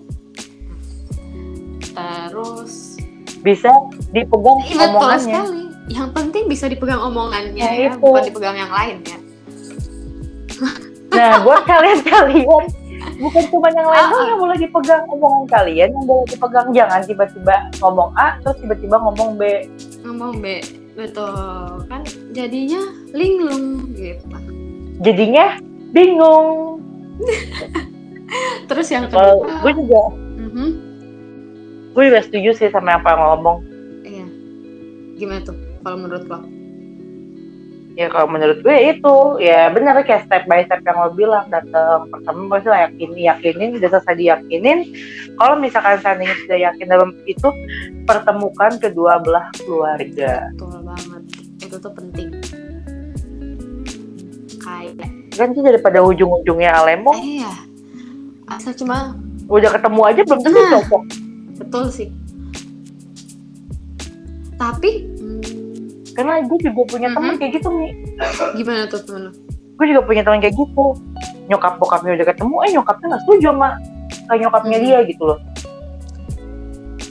Terus 1.84 2.96
bisa 3.44 3.68
dipegang 4.10 4.64
Iya, 4.64 4.72
betul 4.72 4.90
omongannya. 4.90 5.20
sekali. 5.20 5.64
Yang 5.92 6.10
penting 6.14 6.44
bisa 6.48 6.66
dipegang 6.66 7.04
omongannya 7.04 7.62
Nah, 7.62 7.76
ya 7.76 7.92
itu. 7.92 8.00
bukan 8.00 8.24
dipegang 8.24 8.56
yang 8.56 8.72
lain 8.72 8.96
ya. 9.04 9.20
Nah 11.12 11.34
buat 11.44 11.64
kalian-kalian 11.64 12.64
bukan 13.16 13.44
cuma 13.48 13.68
yang 13.70 13.88
lain 13.88 13.98
Ah, 13.98 14.10
doang 14.10 14.20
ah. 14.20 14.30
yang 14.30 14.40
boleh 14.40 14.58
dipegang 14.58 15.04
omongan 15.08 15.44
kalian 15.48 15.90
yang 15.90 16.06
boleh 16.06 16.26
dipegang 16.28 16.68
jangan 16.72 17.00
tiba-tiba 17.02 17.56
ngomong 17.80 18.10
A 18.14 18.28
terus 18.40 18.58
tiba-tiba 18.60 18.96
ngomong 18.98 19.30
B. 19.36 19.42
Ngomong 20.02 20.34
be 20.38 20.60
betul. 20.94 21.84
Kan 21.86 22.02
jadinya 22.32 22.82
linglung 23.12 23.92
gitu. 23.94 24.24
Jadinya 25.02 25.60
bingung. 25.92 26.80
Terus 28.66 28.88
yang 28.90 29.08
kalau 29.08 29.40
kedua 29.40 29.62
gue 29.62 29.72
juga 29.78 30.02
Mhm, 30.36 30.70
gue 31.92 32.04
juga 32.06 32.20
setuju 32.22 32.50
sih 32.54 32.68
sama 32.70 32.96
apa 32.96 33.12
yang 33.12 33.22
ngomong. 33.24 33.58
Iya. 34.02 34.26
Gimana 35.16 35.40
tuh 35.42 35.56
kalau 35.80 35.98
menurut 35.98 36.26
lo 36.26 36.40
ya 37.96 38.12
kalau 38.12 38.28
menurut 38.28 38.60
gue 38.60 38.76
itu 38.92 39.16
ya 39.40 39.72
benar 39.72 40.04
kayak 40.04 40.28
step 40.28 40.44
by 40.46 40.68
step 40.68 40.84
yang 40.84 41.00
lo 41.00 41.12
bilang 41.12 41.48
datang 41.48 42.12
pertama 42.12 42.60
pasti 42.60 42.68
lo 42.68 42.76
yakin 42.76 43.10
yakinin 43.16 43.70
udah 43.80 43.90
selesai 43.90 44.16
diyakinin. 44.16 44.80
Kalau 45.36 45.56
misalkan 45.58 46.00
seandainya 46.00 46.36
sudah 46.44 46.58
yakin 46.60 46.88
dalam 46.88 47.10
itu 47.24 47.48
pertemukan 48.04 48.72
kedua 48.78 49.20
belah 49.20 49.48
keluarga. 49.58 50.52
Betul 50.54 50.84
banget 50.84 51.24
itu 51.64 51.76
tuh 51.80 51.94
penting. 51.96 52.30
Kayak 54.60 55.08
kan 55.36 55.48
sih 55.52 55.64
daripada 55.64 56.00
ujung-ujungnya 56.00 56.72
Alemo. 56.76 57.12
Eh, 57.16 57.44
iya 57.44 57.54
asal 58.46 58.78
cuma 58.78 59.18
udah 59.50 59.74
ketemu 59.74 60.02
aja 60.06 60.22
belum 60.22 60.40
tentu 60.42 60.60
Nah. 60.60 60.70
cocok. 60.78 61.04
betul 61.56 61.86
sih. 61.90 62.10
Tapi 64.56 65.15
karena 66.16 66.40
gue 66.42 66.58
juga 66.64 66.82
punya 66.88 67.10
teman 67.12 67.36
Mhm. 67.36 67.40
kayak 67.40 67.52
gitu 67.60 67.68
nih 67.70 67.92
gimana 68.56 68.82
tuh 68.88 69.02
temen 69.04 69.24
gue 69.76 69.86
juga 69.92 70.02
punya 70.08 70.24
teman 70.24 70.40
kayak 70.40 70.56
gitu. 70.56 70.86
Nyokap 71.46 71.78
bokapnya 71.78 72.16
udah 72.16 72.28
ketemu 72.32 72.56
eh 72.64 72.72
nyokapnya 72.74 73.06
nggak 73.12 73.22
setuju 73.28 73.46
sama 73.52 73.70
kayak 74.26 74.40
nyokapnya 74.48 74.78
Mhm. 74.80 74.86
dia 74.88 75.00
gitu 75.04 75.24
loh. 75.28 75.40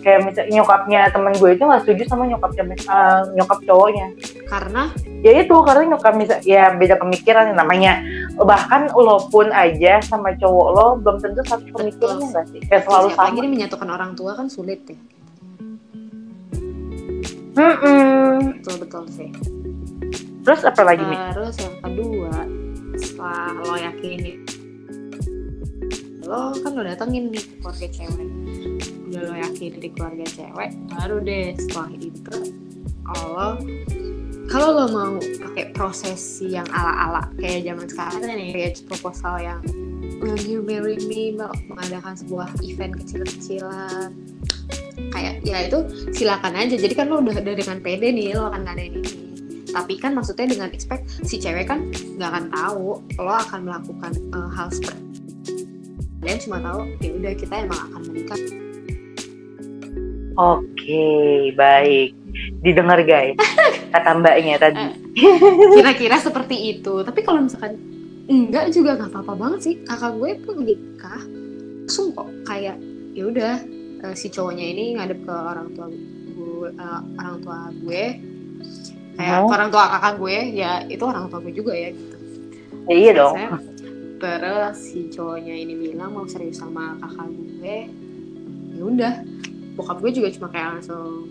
Kayak 0.00 0.20
misalnya 0.24 0.52
nyokapnya 0.60 1.00
temen 1.12 1.32
gue 1.32 1.50
itu 1.52 1.62
nggak 1.64 1.82
setuju 1.84 2.02
sama 2.08 2.22
nyokapnya 2.24 2.62
uh, 2.88 3.22
nyokap 3.32 3.58
cowoknya. 3.64 4.06
Karena? 4.44 4.82
Ya 5.20 5.32
itu 5.40 5.56
karena 5.60 5.82
nyokap 5.92 6.12
misal 6.12 6.38
ya 6.44 6.72
beda 6.72 6.96
pemikiran 6.96 7.52
namanya. 7.52 8.00
Bahkan 8.36 8.92
lo 8.92 9.28
pun 9.28 9.48
aja 9.48 10.00
sama 10.00 10.36
cowok 10.36 10.66
lo 10.72 10.86
belum 11.00 11.16
tentu 11.20 11.40
satu 11.44 11.68
pemikirannya 11.68 12.26
nggak 12.32 12.46
sih? 12.48 12.60
Kayak 12.64 12.84
selalu 12.84 13.08
sama. 13.12 13.22
lagi 13.28 13.38
menyatukan 13.44 13.88
orang 13.88 14.12
tua 14.12 14.36
kan 14.36 14.48
sulit 14.48 14.80
ya 14.84 14.96
mm 17.54 17.74
-mm. 17.80 18.38
betul 18.60 18.76
betul 18.82 19.04
sih. 19.10 19.30
Terus 20.44 20.60
apa 20.66 20.82
lagi 20.84 21.02
nih 21.02 21.20
terus 21.32 21.56
yang 21.56 21.76
kedua 21.80 22.34
setelah 23.00 23.50
lo 23.64 23.74
yakin 23.80 24.20
lo 26.24 26.52
kan 26.56 26.70
lo 26.72 26.82
datengin 26.84 27.32
nih 27.32 27.44
keluarga 27.60 27.86
cewek. 27.88 28.28
Udah 29.08 29.22
lo 29.24 29.34
yakin 29.38 29.72
di 29.80 29.88
keluarga 29.94 30.26
cewek 30.28 30.70
baru 30.92 31.16
deh 31.22 31.54
setelah 31.56 31.90
itu 31.96 32.38
kalau 33.04 33.50
kalau 34.48 34.68
lo 34.76 34.84
mau 34.92 35.14
pakai 35.20 35.72
prosesi 35.72 36.52
yang 36.52 36.68
ala-ala 36.68 37.24
kayak 37.40 37.64
zaman 37.64 37.86
sekarang 37.88 38.22
nih 38.28 38.50
kayak 38.52 38.72
proposal 38.84 39.34
yang 39.40 39.60
will 40.20 40.40
you 40.44 40.60
marry 40.64 40.96
me? 41.08 41.36
Mengadakan 41.68 42.16
sebuah 42.16 42.48
event 42.64 42.96
kecil-kecilan 43.00 44.12
kayak 45.10 45.42
ya 45.46 45.66
itu 45.66 45.78
silakan 46.14 46.54
aja. 46.58 46.74
Jadi 46.78 46.94
kan 46.94 47.10
lo 47.10 47.20
udah 47.20 47.36
ada 47.36 47.52
dengan 47.54 47.78
pede 47.82 48.10
nih 48.10 48.34
lo 48.34 48.50
akan 48.50 48.60
ngadain 48.66 48.94
ini. 49.00 49.12
Tapi 49.74 49.98
kan 49.98 50.14
maksudnya 50.14 50.46
dengan 50.46 50.70
expect 50.70 51.10
si 51.26 51.38
cewek 51.42 51.66
kan 51.66 51.90
nggak 51.90 52.30
akan 52.30 52.44
tahu 52.54 53.02
lo 53.18 53.32
akan 53.34 53.60
melakukan 53.66 54.12
uh, 54.30 54.50
hal 54.54 54.70
seperti 54.70 55.04
dan 56.24 56.40
cuma 56.40 56.56
tahu 56.64 56.88
ya 57.04 57.10
udah 57.12 57.32
kita 57.36 57.54
emang 57.68 57.80
akan 57.92 58.00
menikah. 58.08 58.40
Oke 60.34 61.06
baik. 61.54 62.16
Didengar 62.64 62.98
guys 63.04 63.36
kata 63.92 64.10
mbaknya 64.18 64.56
tadi. 64.58 64.84
Kira-kira 65.76 66.16
seperti 66.18 66.74
itu. 66.74 67.04
Tapi 67.04 67.20
kalau 67.22 67.44
misalkan 67.44 67.76
enggak 68.26 68.72
juga 68.72 68.96
nggak 68.98 69.12
apa-apa 69.12 69.32
banget 69.36 69.60
sih. 69.62 69.74
Kakak 69.84 70.16
gue 70.16 70.30
pun 70.42 70.56
nikah. 70.64 71.22
Langsung 71.84 72.16
kok 72.16 72.26
kayak 72.48 72.80
ya 73.14 73.24
udah 73.28 73.54
uh, 74.04 74.14
si 74.14 74.28
cowoknya 74.28 74.66
ini 74.68 74.84
ngadep 75.00 75.24
ke 75.24 75.32
orang 75.32 75.68
tua 75.72 75.88
gue 75.88 76.68
uh, 76.76 77.00
orang 77.16 77.36
tua 77.40 77.58
gue 77.72 78.02
kayak 79.16 79.38
oh. 79.40 79.48
orang 79.48 79.68
tua 79.72 79.84
kakak 79.96 80.14
gue 80.20 80.36
ya 80.52 80.72
itu 80.84 81.04
orang 81.04 81.24
tua 81.32 81.38
gue 81.40 81.54
juga 81.54 81.72
ya 81.72 81.88
gitu 81.94 82.16
ya, 82.90 82.94
iya 82.94 83.12
dong 83.16 83.36
terus 84.20 84.76
si 84.80 85.08
cowoknya 85.08 85.54
ini 85.56 85.74
bilang 85.76 86.12
mau 86.12 86.26
serius 86.28 86.60
sama 86.60 87.00
kakak 87.00 87.28
gue 87.32 87.76
ya 88.74 88.82
udah 88.84 89.14
bokap 89.74 89.98
gue 90.04 90.10
juga 90.12 90.28
cuma 90.34 90.48
kayak 90.52 90.68
langsung 90.78 91.26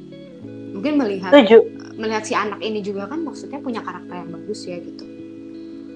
mungkin 0.73 0.93
melihat 0.97 1.31
Tujuh. 1.31 1.63
melihat 1.95 2.23
si 2.25 2.33
anak 2.33 2.59
ini 2.59 2.81
juga 2.81 3.05
kan 3.05 3.21
maksudnya 3.21 3.62
punya 3.62 3.81
karakter 3.86 4.25
yang 4.25 4.31
bagus 4.33 4.65
ya 4.65 4.77
gitu 4.81 5.05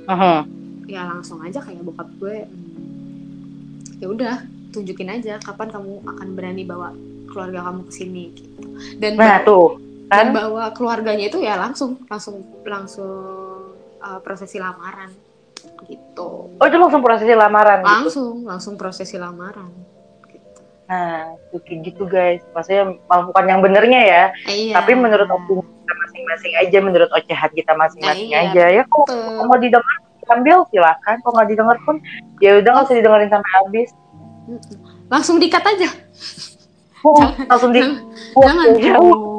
uh 0.08 0.14
-huh. 0.14 0.40
ya 0.86 1.02
langsung 1.08 1.42
aja 1.44 1.60
kayak 1.60 1.82
bokap 1.84 2.08
gue 2.22 2.46
ya 3.98 4.08
udah 4.08 4.38
tunjukin 4.72 5.10
aja 5.12 5.40
kapan 5.42 5.68
kamu 5.72 5.94
akan 6.04 6.28
berani 6.36 6.64
bawa 6.68 6.92
keluarga 7.30 7.68
kamu 7.68 7.82
ke 7.88 7.94
sini 7.94 8.24
gitu 8.34 8.62
dan 8.98 9.20
nah, 9.20 9.40
tuh 9.44 9.78
kan? 10.10 10.32
dan 10.32 10.36
bawa 10.36 10.72
keluarganya 10.72 11.28
itu 11.28 11.40
ya 11.44 11.60
langsung 11.60 12.02
langsung 12.08 12.44
langsung 12.64 13.14
uh, 14.00 14.20
prosesi 14.24 14.58
lamaran 14.58 15.12
gitu 15.88 16.52
oh 16.56 16.66
itu 16.66 16.78
langsung 16.78 17.04
prosesi 17.04 17.34
lamaran 17.36 17.84
gitu? 17.84 17.90
langsung 17.92 18.36
gitu? 18.42 18.50
langsung 18.50 18.74
prosesi 18.80 19.16
lamaran 19.20 19.72
gitu. 20.32 20.62
nah 20.88 21.36
kayak 21.52 21.80
gitu 21.94 22.04
guys 22.08 22.42
maksudnya 22.56 22.96
bukan 23.08 23.46
yang 23.46 23.60
benernya 23.60 24.02
ya 24.04 24.24
iya. 24.48 24.74
tapi 24.80 24.96
menurut 24.96 25.28
opini 25.28 25.64
kita 25.64 25.94
masing-masing 26.08 26.54
aja 26.60 26.78
menurut 26.84 27.10
ocehan 27.12 27.52
kita 27.52 27.74
masing-masing 27.76 28.30
nah, 28.32 28.44
iya, 28.44 28.52
aja 28.52 28.66
ya 28.72 28.84
kok 28.88 29.08
mau 29.44 29.60
didengar 29.60 29.96
ambil 30.28 30.68
silakan 30.72 31.16
kok 31.24 31.32
nggak 31.32 31.50
didengar 31.50 31.78
pun 31.88 31.96
ya 32.44 32.60
udah 32.60 32.70
nggak 32.72 32.86
usah 32.88 32.98
didengerin 33.00 33.32
sampai 33.32 33.52
habis 33.64 33.90
langsung 35.12 35.38
dikat 35.38 35.64
aja 35.64 35.90
oh, 37.04 37.24
langsung 37.48 37.76
di 37.76 37.84
jangan 38.36 38.68
jauh 38.80 39.38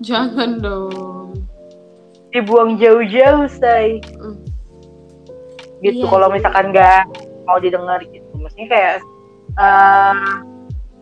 Jangan 0.00 0.64
dong. 0.64 1.36
Dibuang 2.32 2.80
jauh-jauh, 2.80 3.44
say. 3.52 4.00
Mm. 4.16 4.36
Gitu, 5.80 6.04
iya, 6.04 6.08
kalau 6.08 6.28
misalkan 6.32 6.72
nggak 6.72 7.04
mau 7.44 7.60
didengar 7.60 8.00
gitu. 8.08 8.24
Maksudnya 8.36 8.68
kayak 8.68 8.94
uh, 9.60 10.40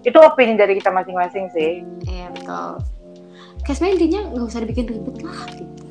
itu 0.03 0.19
opini 0.19 0.59
dari 0.59 0.79
kita 0.79 0.91
masing-masing 0.91 1.51
sih. 1.55 1.83
Iya 2.07 2.31
betul. 2.35 2.83
Kayak 3.63 3.75
sebenarnya 3.75 3.95
intinya 3.99 4.21
nggak 4.35 4.47
usah 4.51 4.61
dibikin 4.63 4.87
ribet 4.87 5.17
lah 5.23 5.41
gitu. 5.55 5.85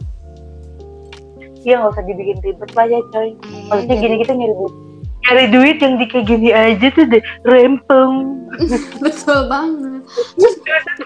Iya 1.67 1.75
nggak 1.83 1.91
usah 1.95 2.03
dibikin 2.07 2.37
ribet 2.43 2.71
lah 2.75 2.85
ya 2.87 2.99
coy. 3.11 3.27
Eh, 3.27 3.63
Maksudnya 3.71 3.95
gini 3.99 4.15
kita 4.23 4.33
nyari 4.35 4.55
cari 5.25 5.45
duit 5.51 5.77
yang 5.81 5.97
kayak 5.99 6.25
gini 6.25 6.49
aja 6.53 6.87
tuh 6.93 7.05
deh 7.09 7.23
rempeng. 7.43 8.45
Betul 9.03 9.49
banget. 9.51 10.03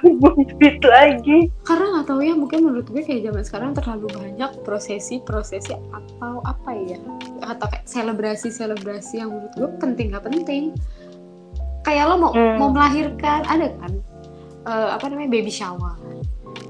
Duit 0.02 0.78
lagi. 0.86 1.50
karena 1.66 1.86
nggak 1.98 2.06
tahu 2.06 2.22
ya 2.22 2.34
mungkin 2.38 2.60
menurut 2.70 2.88
gue 2.92 3.02
kayak 3.02 3.32
zaman 3.32 3.44
sekarang 3.44 3.72
terlalu 3.74 4.08
banyak 4.14 4.52
prosesi 4.62 5.18
prosesi 5.26 5.74
atau 5.74 6.44
apa 6.46 6.70
ya 6.86 7.02
atau 7.42 7.66
kayak 7.66 7.86
selebrasi 7.90 8.54
selebrasi 8.54 9.26
yang 9.26 9.34
menurut 9.34 9.54
gue 9.58 9.70
penting 9.82 10.14
nggak 10.14 10.26
penting. 10.26 10.64
Kayak 11.82 12.14
lo 12.14 12.16
mau 12.22 12.32
hmm. 12.36 12.56
mau 12.62 12.70
melahirkan 12.70 13.42
ada 13.50 13.74
kan? 13.82 13.94
Uh, 14.62 14.90
apa 14.94 15.10
namanya 15.10 15.34
baby 15.34 15.50
shower. 15.50 15.98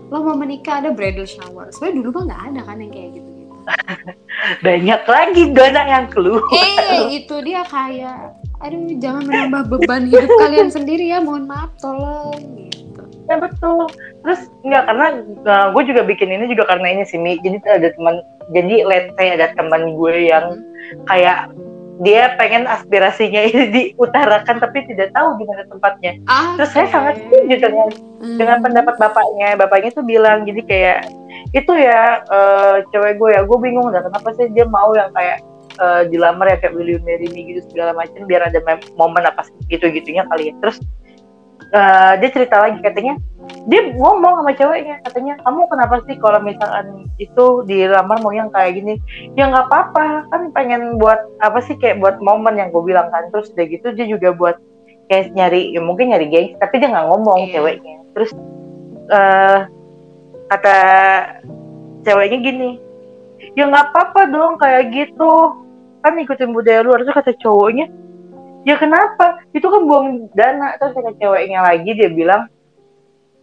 Lo 0.08 0.24
mau 0.24 0.40
menikah 0.40 0.80
ada 0.80 0.96
bridal 0.96 1.28
shower. 1.28 1.68
Sebenarnya 1.76 1.96
dulu 2.00 2.10
mah 2.16 2.24
nggak 2.32 2.42
ada 2.56 2.62
kan 2.64 2.78
yang 2.80 2.92
kayak 2.96 3.12
gitu 3.20 3.32
banyak 4.62 5.02
lagi 5.06 5.44
dana 5.54 5.82
yang 5.86 6.06
keluar. 6.10 6.42
Eh 6.54 7.22
itu 7.22 7.36
dia 7.46 7.62
kayak 7.68 8.38
aduh 8.62 8.94
jangan 9.02 9.26
menambah 9.26 9.64
beban 9.74 10.06
hidup 10.06 10.30
kalian 10.38 10.70
sendiri 10.70 11.10
ya 11.10 11.18
mohon 11.18 11.50
maaf 11.50 11.74
tolong 11.82 12.38
gitu. 12.70 13.02
Ya 13.26 13.42
betul. 13.42 13.90
Terus 14.22 14.42
enggak 14.62 14.84
karena 14.86 15.08
uh, 15.46 15.50
eh, 15.50 15.68
gue 15.74 15.84
juga 15.90 16.02
bikin 16.06 16.30
ini 16.30 16.46
juga 16.52 16.70
karena 16.70 16.88
ini 16.94 17.04
sih 17.06 17.18
Mi. 17.18 17.42
Jadi 17.42 17.58
ada 17.66 17.90
teman 17.94 18.22
jadi 18.54 18.76
let's 18.86 19.10
say 19.18 19.34
ada 19.34 19.50
teman 19.58 19.98
gue 19.98 20.16
yang 20.30 20.62
kayak 21.10 21.50
dia 22.02 22.34
pengen 22.36 22.66
aspirasinya 22.66 23.42
ini 23.50 23.64
diutarakan 23.70 24.58
tapi 24.58 24.84
tidak 24.90 25.14
tahu 25.14 25.38
di 25.38 25.46
mana 25.46 25.64
tempatnya. 25.70 26.18
Okay. 26.26 26.54
Terus 26.58 26.72
saya 26.74 26.88
sangat 26.90 27.14
setuju 27.22 27.56
dengan 27.62 27.90
hmm. 28.20 28.38
dengan 28.42 28.58
pendapat 28.66 28.96
bapaknya. 28.98 29.50
Bapaknya 29.56 29.90
tuh 29.94 30.06
bilang 30.06 30.44
jadi 30.44 30.62
kayak 30.66 31.00
itu 31.52 31.74
ya 31.76 32.26
uh, 32.28 32.82
cewek 32.90 33.20
gue 33.20 33.30
ya 33.36 33.42
gue 33.44 33.58
bingung 33.60 33.92
dah 33.92 34.02
kenapa 34.04 34.30
sih 34.36 34.48
dia 34.56 34.66
mau 34.68 34.96
yang 34.96 35.12
kayak 35.12 35.44
uh, 35.80 36.04
dilamar 36.08 36.48
ya 36.48 36.58
kayak 36.64 36.76
William 36.76 37.04
Mary 37.04 37.28
Me 37.32 37.42
gitu 37.44 37.62
segala 37.72 37.92
macam 37.96 38.24
biar 38.24 38.48
ada 38.48 38.60
momen 38.96 39.24
apa 39.28 39.48
gitu 39.68 39.88
gitunya 39.92 40.24
kali 40.32 40.52
ya 40.52 40.54
terus 40.64 40.80
uh, 41.74 42.14
dia 42.20 42.30
cerita 42.32 42.56
lagi 42.60 42.80
katanya 42.84 43.18
dia 43.68 43.94
ngomong 43.94 44.42
sama 44.42 44.52
ceweknya 44.54 45.02
katanya 45.06 45.34
kamu 45.44 45.62
kenapa 45.70 45.96
sih 46.06 46.16
kalau 46.18 46.40
misalkan 46.42 47.10
itu 47.18 47.46
dilamar 47.68 48.18
mau 48.22 48.34
yang 48.34 48.50
kayak 48.50 48.80
gini? 48.80 48.98
Ya 49.38 49.50
nggak 49.50 49.70
apa-apa 49.70 50.30
kan 50.30 50.42
pengen 50.56 50.98
buat 50.98 51.20
apa 51.44 51.60
sih 51.66 51.78
kayak 51.78 52.00
buat 52.00 52.18
momen 52.22 52.58
yang 52.58 52.70
gue 52.74 52.84
bilang 52.86 53.10
kan 53.14 53.30
terus 53.30 53.54
udah 53.54 53.66
gitu 53.70 53.88
dia 53.94 54.06
juga 54.08 54.34
buat 54.34 54.58
kayak 55.12 55.36
nyari 55.36 55.76
ya 55.76 55.82
mungkin 55.84 56.16
nyari 56.16 56.32
gengs 56.32 56.58
tapi 56.58 56.80
dia 56.80 56.90
nggak 56.90 57.08
ngomong 57.12 57.40
yeah. 57.50 57.54
ceweknya. 57.54 57.96
Terus 58.18 58.32
uh, 59.12 59.60
kata 60.50 60.78
ceweknya 62.06 62.40
gini 62.42 62.70
ya 63.58 63.68
nggak 63.68 63.92
apa-apa 63.92 64.22
dong 64.30 64.54
kayak 64.62 64.94
gitu 64.94 65.32
kan 66.02 66.18
ikutin 66.18 66.54
budaya 66.54 66.82
luar 66.82 67.02
terus 67.06 67.14
kata 67.14 67.34
cowoknya 67.42 67.90
ya 68.68 68.76
kenapa? 68.78 69.42
Itu 69.54 69.68
kan 69.68 69.82
buang 69.86 70.08
dana. 70.34 70.78
Terus 70.78 70.94
kata 70.98 71.12
ceweknya 71.18 71.60
lagi 71.66 71.92
dia 71.94 72.10
bilang 72.12 72.48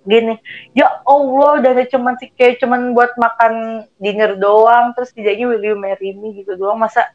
gini 0.08 0.40
ya 0.72 1.04
Allah 1.04 1.60
dana 1.60 1.84
cuman 1.84 2.16
sih 2.16 2.32
kayak 2.32 2.64
cuman 2.64 2.96
buat 2.96 3.12
makan 3.20 3.84
dinner 4.00 4.40
doang 4.40 4.96
terus 4.96 5.12
tidaknya 5.12 5.44
will 5.52 5.60
you 5.60 5.76
marry 5.76 6.16
me? 6.16 6.38
Gitu 6.42 6.54
doang. 6.56 6.80
Masa 6.80 7.08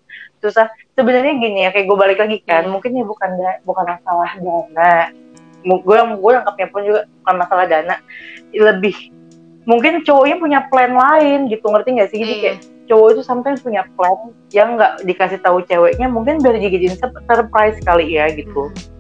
susah. 0.43 0.69
Sebenarnya 0.93 1.33
gini 1.39 1.65
ya 1.65 1.69
kayak 1.73 1.89
gue 1.89 1.97
balik 1.97 2.19
lagi 2.21 2.37
kan 2.45 2.69
mungkin 2.69 2.93
ya 2.93 3.05
bukan 3.07 3.31
bukan 3.65 3.85
masalah 3.87 4.31
dana. 4.37 4.93
Gue 5.63 5.97
gue 5.97 6.31
nangkapnya 6.35 6.67
pun 6.69 6.81
juga 6.83 7.01
bukan 7.23 7.35
masalah 7.39 7.65
dana. 7.65 7.95
Lebih 8.53 8.95
mungkin 9.63 10.03
cowoknya 10.03 10.37
punya 10.43 10.59
plan 10.67 10.91
lain 10.91 11.47
gitu 11.47 11.63
ngerti 11.71 11.89
gak 11.97 12.11
sih? 12.11 12.19
Jadi 12.19 12.33
kayak 12.43 12.57
cowok 12.87 13.07
itu 13.17 13.21
sometimes 13.23 13.63
punya 13.63 13.87
plan 13.95 14.33
yang 14.51 14.75
nggak 14.75 15.03
dikasih 15.07 15.39
tahu 15.39 15.63
ceweknya 15.65 16.11
mungkin 16.11 16.39
biar 16.43 16.59
dijadiin 16.59 16.99
surprise 16.99 17.77
kali 17.83 18.19
ya 18.19 18.27
gitu. 18.33 18.69
Hmm. 18.69 18.91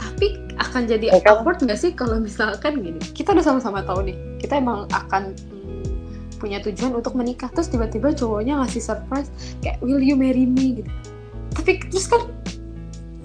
tapi 0.00 0.26
akan 0.60 0.88
jadi 0.88 1.12
ya, 1.12 1.20
kan? 1.20 1.40
awkward 1.40 1.60
nggak 1.60 1.76
sih 1.76 1.92
kalau 1.92 2.20
misalkan 2.20 2.80
gini? 2.80 3.00
Kita 3.12 3.36
udah 3.36 3.44
sama-sama 3.44 3.84
tahu 3.84 4.08
nih 4.08 4.16
kita 4.40 4.60
emang 4.60 4.88
akan 4.92 5.36
hmm, 5.36 5.84
punya 6.40 6.60
tujuan 6.64 6.96
untuk 6.96 7.12
menikah 7.16 7.52
terus 7.52 7.68
tiba-tiba 7.68 8.12
cowoknya 8.16 8.60
ngasih 8.64 8.80
surprise 8.80 9.28
kayak 9.60 9.76
will 9.84 10.00
you 10.00 10.16
marry 10.16 10.48
me? 10.48 10.80
gitu. 10.80 10.90
Tapi 11.56 11.84
terus 11.88 12.08
kan 12.08 12.28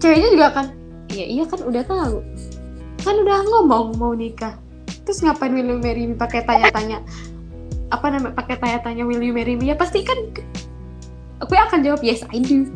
ceweknya 0.04 0.30
juga 0.36 0.46
akan 0.52 0.66
iya 1.12 1.26
iya 1.28 1.44
kan 1.48 1.60
udah 1.64 1.84
tahu. 1.88 2.18
Kan 3.04 3.16
udah 3.24 3.38
ngomong 3.48 3.96
mau 3.96 4.12
nikah. 4.12 4.60
Terus 5.06 5.22
ngapain 5.22 5.54
will 5.54 5.76
you 5.76 5.80
marry 5.80 6.08
me? 6.08 6.16
Pakai 6.18 6.44
tanya-tanya 6.44 7.04
apa 7.96 8.12
namanya 8.12 8.36
pakai 8.36 8.56
tanya-tanya 8.60 9.04
will 9.08 9.24
you 9.24 9.32
marry 9.32 9.56
me? 9.56 9.72
Ya 9.72 9.76
pasti 9.80 10.04
kan 10.04 10.18
aku 11.40 11.52
akan 11.56 11.80
jawab 11.82 12.04
yes 12.04 12.28
I 12.28 12.44
do. 12.44 12.68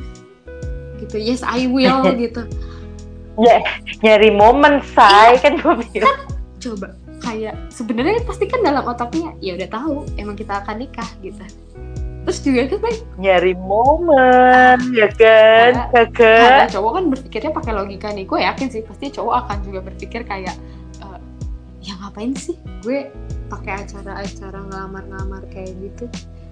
Gitu 1.03 1.17
yes 1.19 1.43
I 1.43 1.67
will 1.67 2.07
gitu. 2.23 2.47
Ya 3.39 3.63
nyari 4.03 4.31
momen 4.31 4.83
say 4.95 5.35
iya. 5.35 5.43
kan 5.43 5.53
gue 5.59 5.75
bilang. 5.91 6.07
kan, 6.07 6.17
coba 6.59 6.87
kayak 7.19 7.55
sebenarnya 7.67 8.23
pasti 8.23 8.47
kan 8.47 8.63
dalam 8.63 8.83
otaknya 8.87 9.35
ya 9.43 9.59
udah 9.59 9.69
tahu 9.69 10.07
emang 10.15 10.39
kita 10.39 10.63
akan 10.63 10.75
nikah 10.79 11.09
gitu. 11.19 11.43
Terus 12.27 12.39
juga 12.43 12.61
kan 12.67 12.79
baik 12.83 12.99
nyari 13.15 13.53
momen 13.55 14.77
ya 14.91 15.07
kan 15.11 15.71
kakak? 15.91 16.71
cowok 16.71 16.91
kan 16.99 17.03
berpikirnya 17.11 17.51
pakai 17.55 17.73
logika 17.73 18.07
nih 18.11 18.27
gue 18.27 18.39
yakin 18.43 18.67
sih 18.69 18.81
pasti 18.83 19.11
cowok 19.11 19.35
akan 19.47 19.57
juga 19.65 19.79
berpikir 19.87 20.27
kayak 20.27 20.55
uh, 20.99 21.19
ya 21.79 21.95
ngapain 21.99 22.35
sih 22.35 22.59
gue 22.83 23.07
pakai 23.49 23.73
acara-acara 23.83 24.59
ngelamar-ngelamar 24.69 25.43
kayak 25.49 25.73
gitu. 25.81 26.05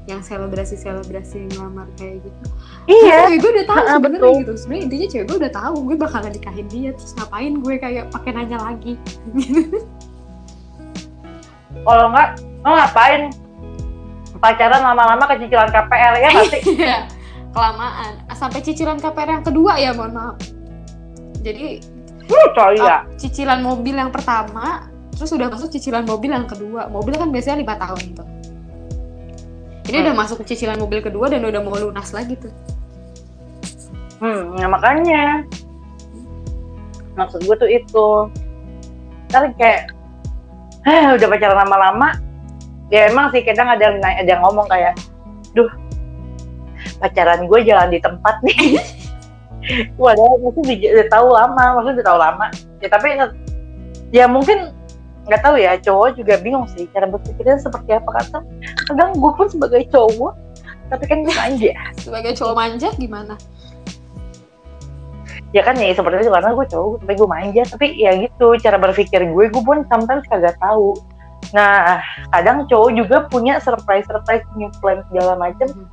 Yang 0.07 0.33
selebrasi 0.33 0.75
selebrasi 0.79 1.47
ngelamar 1.53 1.87
kayak 1.95 2.25
gitu. 2.25 2.45
Iya. 2.89 3.29
Cewek 3.29 3.37
gue 3.39 3.51
udah 3.53 3.67
tahu 3.69 3.85
sebenarnya 3.85 4.31
gitu. 4.41 4.53
Sebenarnya 4.57 4.83
intinya 4.83 5.07
cewek 5.13 5.25
gue 5.29 5.37
udah 5.45 5.53
tahu 5.53 5.75
gue 5.85 5.95
bakalan 5.95 6.31
nikahin 6.33 6.67
dia. 6.67 6.89
Terus 6.97 7.11
ngapain 7.15 7.53
gue 7.61 7.75
kayak 7.77 8.05
pakai 8.09 8.31
nanya 8.33 8.57
lagi? 8.57 8.93
Kalau 11.87 12.05
enggak 12.11 12.29
lo 12.65 12.69
ngapain? 12.73 13.21
Pacaran 14.37 14.81
lama-lama 14.85 15.23
ke 15.33 15.35
cicilan 15.41 15.69
KPR 15.73 16.13
ya 16.21 16.29
pasti 16.29 16.59
iya, 16.77 16.97
kelamaan. 17.55 18.21
Sampai 18.37 18.61
cicilan 18.61 19.01
KPR 19.01 19.41
yang 19.41 19.45
kedua 19.45 19.81
ya 19.81 19.91
mohon 19.97 20.13
maaf. 20.13 20.37
Jadi 21.41 21.81
uh, 22.29 22.71
ya. 22.75 23.07
cicilan 23.17 23.63
mobil 23.63 23.95
yang 23.97 24.11
pertama 24.13 24.91
terus 25.17 25.33
udah 25.33 25.49
masuk 25.49 25.73
cicilan 25.73 26.05
mobil 26.05 26.29
yang 26.29 26.45
kedua. 26.45 26.87
Mobil 26.87 27.17
kan 27.17 27.33
biasanya 27.33 27.65
lima 27.65 27.75
tahun 27.75 28.13
tuh 28.13 28.27
ini 29.87 30.03
hmm. 30.03 30.05
udah 30.11 30.15
masuk 30.19 30.43
cicilan 30.43 30.77
mobil 30.77 30.99
kedua 30.99 31.31
dan 31.31 31.47
udah 31.47 31.63
mau 31.63 31.79
lunas 31.79 32.11
lagi 32.11 32.35
tuh. 32.35 32.51
Hmm 34.19 34.59
ya 34.59 34.67
makanya. 34.67 35.47
Maksud 37.15 37.47
gue 37.47 37.55
tuh 37.55 37.69
itu. 37.71 38.07
Kan 39.31 39.55
kayak 39.55 39.95
eh, 40.83 41.15
udah 41.15 41.27
pacaran 41.31 41.57
lama-lama? 41.63 42.19
Ya 42.91 43.07
emang 43.07 43.31
sih 43.31 43.43
kadang 43.43 43.71
ada 43.71 43.91
yang 43.91 43.99
ada 44.03 44.27
yang 44.27 44.43
ngomong 44.43 44.67
kayak 44.67 44.95
duh 45.55 45.67
pacaran 46.99 47.47
gue 47.47 47.59
jalan 47.63 47.87
di 47.87 47.99
tempat 48.03 48.35
nih. 48.43 48.79
Waduh 49.99 50.35
mungkin 50.43 50.63
udah 50.67 51.07
tahu 51.11 51.27
lama 51.31 51.63
maksudnya 51.79 51.95
udah 52.03 52.07
tahu 52.11 52.19
lama. 52.19 52.47
Ya 52.83 52.87
tapi 52.91 53.07
ya 54.11 54.25
mungkin 54.27 54.75
nggak 55.27 55.43
tahu 55.43 55.55
ya 55.59 55.75
cowok 55.83 56.15
juga 56.15 56.39
bingung 56.39 56.63
sih 56.71 56.87
cara 56.95 57.03
berpikirnya 57.11 57.59
seperti 57.59 57.99
apa 57.99 58.09
kata 58.23 58.39
kadang 58.87 59.11
gue 59.19 59.31
pun 59.35 59.47
sebagai 59.51 59.83
cowok 59.91 60.47
tapi 60.87 61.03
kan 61.03 61.19
gue 61.23 61.35
manja. 61.35 61.73
Sebagai 62.03 62.31
cowok 62.39 62.55
manja 62.55 62.87
gimana? 62.95 63.35
Ya 65.55 65.63
kan 65.63 65.79
ya 65.79 65.95
seperti 65.95 66.27
itu 66.27 66.31
karena 66.31 66.55
gue 66.55 66.65
cowok 66.67 67.03
tapi 67.03 67.13
gue 67.15 67.29
manja. 67.29 67.63
Tapi 67.67 67.85
ya 67.99 68.11
gitu 68.15 68.55
cara 68.59 68.79
berpikir 68.79 69.27
gue 69.27 69.45
gue 69.51 69.63
pun 69.63 69.83
sometimes 69.91 70.23
kagak 70.31 70.55
tahu. 70.63 70.95
Nah 71.51 71.99
kadang 72.31 72.67
cowok 72.71 72.89
juga 72.95 73.17
punya 73.27 73.59
surprise 73.59 74.07
surprise 74.07 74.47
new 74.55 74.71
plan 74.79 75.03
segala 75.11 75.35
macam 75.35 75.67
hmm. 75.67 75.87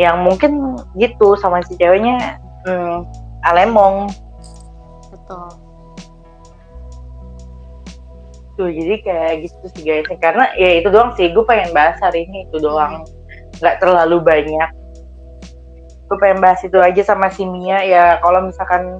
yang 0.00 0.24
mungkin 0.24 0.80
gitu 0.96 1.36
sama 1.36 1.60
si 1.68 1.76
ceweknya 1.76 2.40
hmm, 2.64 3.04
alemong. 3.44 4.08
Betul 5.12 5.67
gitu. 8.58 8.66
Jadi 8.66 8.94
kayak 9.06 9.32
gitu 9.46 9.64
sih 9.78 9.82
guys. 9.86 10.06
Karena 10.18 10.50
ya 10.58 10.82
itu 10.82 10.90
doang 10.90 11.14
sih 11.14 11.30
gue 11.30 11.44
pengen 11.46 11.70
bahas 11.70 11.94
hari 12.02 12.26
ini 12.26 12.50
itu 12.50 12.58
doang. 12.58 13.06
Nggak 13.62 13.78
terlalu 13.78 14.18
banyak. 14.18 14.70
Gue 16.10 16.18
pengen 16.18 16.42
bahas 16.42 16.58
itu 16.66 16.74
aja 16.82 17.02
sama 17.06 17.30
si 17.30 17.46
Mia. 17.46 17.86
Ya 17.86 18.18
kalau 18.18 18.50
misalkan 18.50 18.98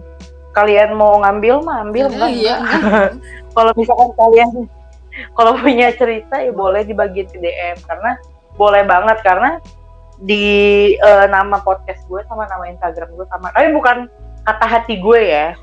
kalian 0.54 0.94
mau 0.94 1.18
ngambil 1.22 1.62
mah 1.62 1.86
ambil 1.86 2.10
nah, 2.10 2.26
iya. 2.26 2.58
kalau 3.54 3.70
misalkan 3.78 4.10
kalian 4.18 4.50
kalau 5.38 5.54
punya 5.54 5.94
cerita 5.94 6.34
ya 6.40 6.50
boleh 6.50 6.82
dibagi 6.82 7.26
ke 7.30 7.38
DM 7.38 7.78
karena 7.86 8.18
boleh 8.58 8.82
banget 8.82 9.22
karena 9.22 9.62
di 10.18 10.98
uh, 10.98 11.30
nama 11.30 11.62
podcast 11.62 12.02
gue 12.10 12.18
sama 12.26 12.46
nama 12.46 12.70
Instagram 12.70 13.10
gue 13.14 13.26
sama. 13.30 13.54
Tapi 13.54 13.70
bukan 13.74 14.10
kata 14.46 14.66
hati 14.66 14.98
gue 14.98 15.20
ya 15.20 15.54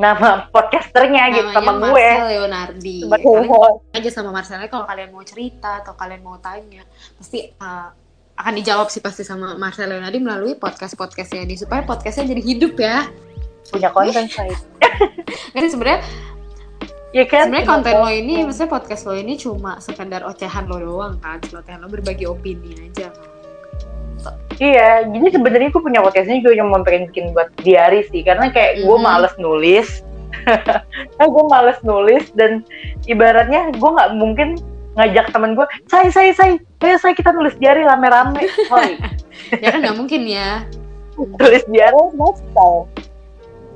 nama 0.00 0.48
podcasternya 0.48 1.22
gitu 1.36 1.48
sama 1.52 1.72
gue. 1.78 1.92
Marcel 1.92 2.28
Leonardi. 2.32 2.98
Kalian 3.08 3.48
aja 3.92 4.10
sama 4.10 4.30
Marcel 4.32 4.64
kalau 4.68 4.84
kalian 4.88 5.10
mau 5.12 5.24
cerita 5.24 5.84
atau 5.84 5.92
kalian 5.92 6.22
mau 6.24 6.40
tanya, 6.40 6.82
pasti 7.20 7.52
uh, 7.60 7.88
akan 8.32 8.52
dijawab 8.56 8.88
sih 8.88 9.04
pasti 9.04 9.22
sama 9.22 9.54
Marcel 9.60 9.92
Leonardi 9.92 10.18
melalui 10.18 10.56
podcast 10.56 10.96
podcastnya 10.96 11.44
ini 11.44 11.60
supaya 11.60 11.84
podcastnya 11.84 12.32
jadi 12.32 12.42
hidup 12.42 12.74
ya. 12.80 13.08
Punya 13.68 13.92
konten 13.92 14.26
saya. 14.26 14.56
Kan 15.54 15.68
sebenarnya 15.68 16.00
Ya 17.12 17.28
kan? 17.28 17.52
Sebenarnya 17.52 17.68
konten 17.68 17.94
lo 18.00 18.08
ini, 18.08 18.40
maksudnya 18.40 18.72
podcast 18.72 19.04
lo 19.04 19.12
ini 19.12 19.36
cuma 19.36 19.76
sekedar 19.84 20.24
ocehan 20.24 20.64
lo 20.64 20.80
doang 20.80 21.20
kan, 21.20 21.44
ocehan 21.44 21.84
lo 21.84 21.92
berbagi 21.92 22.24
opini 22.24 22.88
aja 22.88 23.12
kan. 23.12 23.32
Iya, 24.62 25.10
jadi 25.10 25.26
sebenarnya 25.34 25.68
gue 25.74 25.82
punya 25.82 26.00
podcastnya 26.04 26.38
juga 26.38 26.54
yang 26.54 26.70
mau 26.70 26.84
pengen 26.86 27.10
bikin 27.10 27.34
buat 27.34 27.50
diary 27.66 28.06
sih, 28.14 28.22
karena 28.22 28.52
kayak 28.52 28.84
gue 28.84 28.86
mm 28.86 28.94
-hmm. 28.94 29.02
males 29.02 29.34
nulis, 29.40 29.88
nah, 31.18 31.26
gue 31.26 31.44
males 31.50 31.78
nulis 31.82 32.30
dan 32.38 32.62
ibaratnya 33.10 33.74
gue 33.74 33.90
nggak 33.90 34.12
mungkin 34.14 34.60
ngajak 34.94 35.32
temen 35.32 35.56
gue, 35.56 35.66
say 35.88 36.12
say 36.12 36.30
say, 36.36 36.60
ayo 36.84 36.96
say 37.00 37.16
kita 37.16 37.32
nulis 37.32 37.56
diary 37.58 37.82
rame-rame, 37.82 38.44
ya 39.64 39.68
kan 39.72 39.80
nggak 39.82 39.98
mungkin 39.98 40.30
ya. 40.30 40.62
Tulis 41.16 41.64
diary 41.66 42.02
style. 42.38 42.86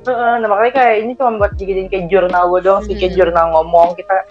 Uh, 0.07 0.39
nah 0.39 0.47
makanya 0.47 0.73
kayak 0.79 0.95
ini 1.03 1.11
cuma 1.19 1.35
buat 1.35 1.51
dijadiin 1.59 1.91
kayak 1.91 2.07
jurnal 2.07 2.47
gue 2.47 2.61
doang 2.63 2.79
sih, 2.87 2.95
kayak 2.95 3.11
hmm. 3.11 3.19
jurnal 3.19 3.45
ngomong 3.51 3.91
kita 3.99 4.23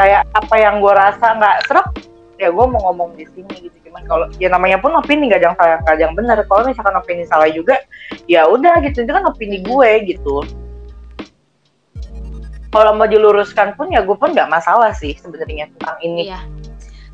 kayak 0.00 0.24
apa 0.32 0.54
yang 0.56 0.80
gue 0.80 0.88
rasa 0.88 1.36
nggak 1.36 1.56
serap 1.68 1.92
ya 2.42 2.50
gue 2.50 2.66
mau 2.66 2.90
ngomong 2.90 3.14
di 3.14 3.24
sini 3.30 3.70
gitu. 3.70 3.76
Cuman 3.86 4.02
kalau 4.10 4.26
ya 4.42 4.50
namanya 4.50 4.82
pun 4.82 4.90
opini 4.98 5.30
gak 5.30 5.42
yang 5.46 5.54
salah 5.54 5.78
gak 5.86 5.96
yang 6.02 6.12
benar 6.18 6.42
kalau 6.50 6.66
misalkan 6.66 6.98
opini 6.98 7.22
salah 7.22 7.46
juga 7.46 7.78
ya 8.26 8.50
udah 8.50 8.82
gitu. 8.82 9.06
Itu 9.06 9.12
kan 9.14 9.24
opini 9.30 9.62
gue 9.62 9.90
gitu. 10.10 10.42
Kalau 12.72 12.96
mau 12.96 13.06
diluruskan 13.06 13.78
pun 13.78 13.92
ya 13.92 14.00
gue 14.00 14.16
pun 14.16 14.32
nggak 14.32 14.48
masalah 14.48 14.90
sih 14.96 15.14
sebenarnya 15.14 15.70
tentang 15.76 15.96
ini. 16.02 16.32
Iya. 16.32 16.40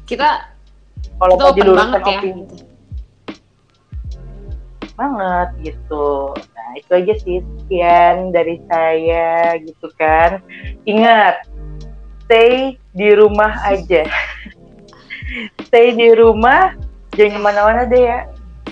kita 0.09 0.49
kalau 1.21 1.37
mau 1.37 1.53
diluruskan 1.53 2.01
ya, 2.01 2.09
opini. 2.17 2.43
Gitu. 2.49 2.57
banget 4.99 5.49
gitu. 5.63 6.35
Nah 6.35 6.71
itu 6.75 6.91
aja 6.91 7.15
sih. 7.23 7.39
Sekian 7.39 8.35
dari 8.35 8.59
saya 8.67 9.55
gitu 9.63 9.87
kan. 9.95 10.43
Ingat 10.89 11.47
stay 12.29 12.77
di 12.93 13.09
rumah 13.17 13.57
aja 13.65 14.05
stay 15.67 15.95
di 15.95 16.15
rumah 16.17 16.75
jangan 17.15 17.33
ke 17.37 17.41
mana-mana 17.41 17.83
deh 17.87 18.03
ya. 18.03 18.21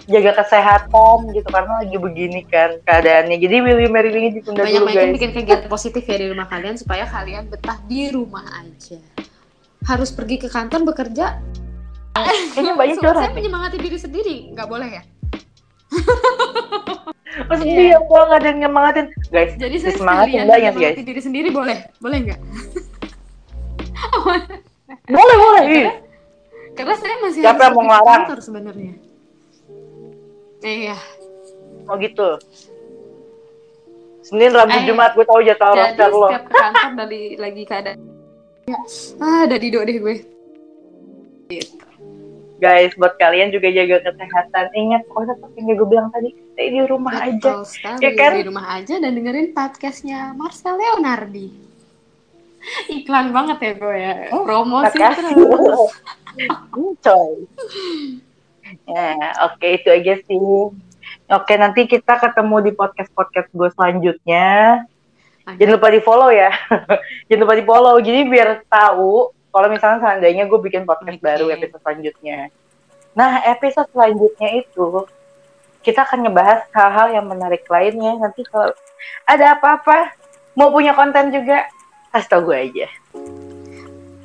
Jaga 0.07 0.39
kesehatan 0.39 1.35
gitu 1.35 1.49
karena 1.51 1.83
lagi 1.83 1.99
begini 1.99 2.47
kan 2.47 2.79
keadaannya. 2.87 3.43
Jadi 3.43 3.57
Willy 3.59 3.91
Mary 3.91 4.15
ini 4.15 4.39
ditunda 4.39 4.63
banyak 4.63 4.87
dulu 4.87 4.95
guys. 4.95 5.15
bikin 5.19 5.31
kegiatan 5.35 5.67
positif 5.67 6.07
ya 6.07 6.17
di 6.23 6.31
rumah 6.31 6.47
kalian 6.47 6.79
supaya 6.79 7.11
kalian 7.11 7.51
betah 7.51 7.75
di 7.91 8.15
rumah 8.15 8.47
aja. 8.63 9.03
Harus 9.83 10.15
pergi 10.15 10.47
ke 10.47 10.47
kantor 10.47 10.95
bekerja. 10.95 11.43
Kayaknya 12.55 12.75
banyak 12.79 12.97
curhat 13.03 13.29
saya 13.29 13.35
menyemangati 13.35 13.77
diri 13.83 13.99
sendiri. 13.99 14.37
Nggak 14.55 14.69
boleh 14.71 14.89
ya? 14.95 15.03
Maksudnya 17.51 17.77
yeah. 17.77 17.93
yang 17.99 18.05
gue 18.09 18.21
gak 18.31 18.39
ada 18.41 18.47
yang 18.49 18.59
nyemangatin. 18.65 19.07
Guys, 19.29 19.53
Jadi 19.61 19.77
saya 19.83 19.93
semangatin 19.99 20.49
banyak 20.49 20.75
guys. 20.79 20.97
diri 21.03 21.21
sendiri 21.21 21.49
boleh? 21.53 21.85
Boleh 22.01 22.19
nggak? 22.31 22.41
boleh, 25.13 25.37
boleh 25.37 25.63
iya. 25.69 25.93
Karena 26.77 26.95
saya 27.01 27.17
masih 27.25 27.41
Siapa 27.41 27.63
harus 27.65 27.77
mau 27.77 27.85
ngelarang? 27.89 28.09
kantor 28.29 28.39
sebenarnya. 28.45 28.93
Iya. 30.61 30.97
Oh 31.89 31.97
gitu. 31.97 32.29
Senin, 34.27 34.51
Rabu, 34.51 34.75
eh, 34.75 34.85
Jumat 34.91 35.15
gue 35.15 35.23
tahu 35.23 35.41
jadwal 35.47 35.73
roster 35.79 36.11
lo. 36.11 36.29
Setiap 36.29 36.45
ke 36.51 36.53
kantor 36.53 36.93
dari 36.99 37.23
lagi 37.39 37.63
keadaan. 37.63 37.99
Ya. 38.67 38.81
Ah, 39.23 39.47
ada 39.47 39.57
dido 39.57 39.79
deh 39.87 39.97
gue. 40.03 40.15
Gitu. 41.47 41.79
Guys, 42.59 42.91
buat 42.99 43.15
kalian 43.21 43.55
juga 43.55 43.71
jaga 43.71 44.03
kesehatan. 44.03 44.67
Ingat, 44.75 45.07
pokoknya 45.07 45.39
seperti 45.39 45.57
yang 45.63 45.77
gue 45.79 45.89
bilang 45.89 46.09
tadi, 46.11 46.29
stay 46.57 46.69
di 46.75 46.81
rumah 46.89 47.15
Betul 47.15 47.31
aja. 47.31 47.53
Sekali, 47.63 48.01
ya 48.03 48.11
kan? 48.19 48.31
Di 48.35 48.47
rumah 48.49 48.67
aja 48.75 48.95
dan 48.99 49.13
dengerin 49.15 49.49
podcastnya 49.55 50.19
Marcel 50.35 50.75
Leonardi. 50.75 51.49
Iklan 52.91 53.31
banget 53.31 53.59
ya 53.63 53.73
gue 53.79 53.95
ya. 53.95 54.15
Promosi 54.35 54.99
terus. 54.99 55.93
coy 57.01 57.35
ya 58.87 59.11
oke 59.47 59.57
okay, 59.59 59.79
itu 59.79 59.89
aja 59.91 60.15
sih 60.27 60.39
oke 61.31 61.53
nanti 61.59 61.87
kita 61.87 62.19
ketemu 62.19 62.71
di 62.71 62.73
podcast 62.75 63.11
podcast 63.15 63.49
gue 63.55 63.69
selanjutnya 63.75 64.85
Jangan 65.47 65.79
lupa 65.79 65.89
di 65.95 66.03
follow 66.03 66.31
ya. 66.35 66.51
Jangan 67.31 67.43
lupa 67.47 67.55
di 67.55 67.63
follow. 67.63 67.95
Jadi 68.03 68.21
biar 68.27 68.67
tahu 68.67 69.31
kalau 69.55 69.69
misalnya 69.71 70.03
seandainya 70.03 70.51
gue 70.51 70.59
bikin 70.59 70.83
podcast 70.83 71.23
okay. 71.23 71.23
baru 71.23 71.55
episode 71.55 71.83
selanjutnya. 71.87 72.51
Nah, 73.15 73.47
episode 73.47 73.87
selanjutnya 73.95 74.67
itu 74.67 75.07
kita 75.87 76.03
akan 76.03 76.27
ngebahas 76.27 76.67
hal-hal 76.75 77.07
yang 77.15 77.27
menarik 77.31 77.63
lainnya. 77.71 78.19
Nanti 78.19 78.43
kalau 78.51 78.75
ada 79.23 79.55
apa-apa, 79.55 80.19
mau 80.59 80.75
punya 80.75 80.99
konten 80.99 81.31
juga, 81.31 81.71
kasih 82.11 82.27
tau 82.27 82.43
gue 82.43 82.59
aja. 82.59 82.91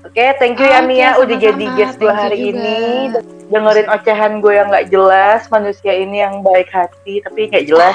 Oke, 0.02 0.18
okay, 0.18 0.34
thank 0.42 0.58
you 0.58 0.66
ya 0.66 0.82
Mia 0.82 1.14
udah 1.22 1.38
jadi 1.38 1.66
guest 1.78 2.02
dua 2.02 2.14
hari 2.18 2.50
ini. 2.50 3.14
Dengerin 3.54 3.86
ocehan 3.86 4.42
gue 4.42 4.54
yang 4.58 4.74
nggak 4.74 4.90
jelas, 4.90 5.46
manusia 5.54 5.94
ini 5.94 6.26
yang 6.26 6.42
baik 6.42 6.74
hati 6.74 7.22
tapi 7.22 7.54
nggak 7.54 7.70
jelas. 7.70 7.94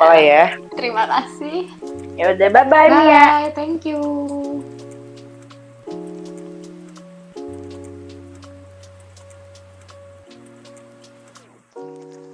Ah, 0.00 0.08
oh 0.08 0.16
ya. 0.16 0.56
Terima 0.72 1.04
kasih. 1.04 1.68
Ya 2.16 2.32
udah, 2.32 2.48
bye 2.48 2.64
bye 2.64 2.88
Mia. 2.88 3.24
Bye, 3.44 3.52
thank 3.52 3.84
you. 3.84 4.00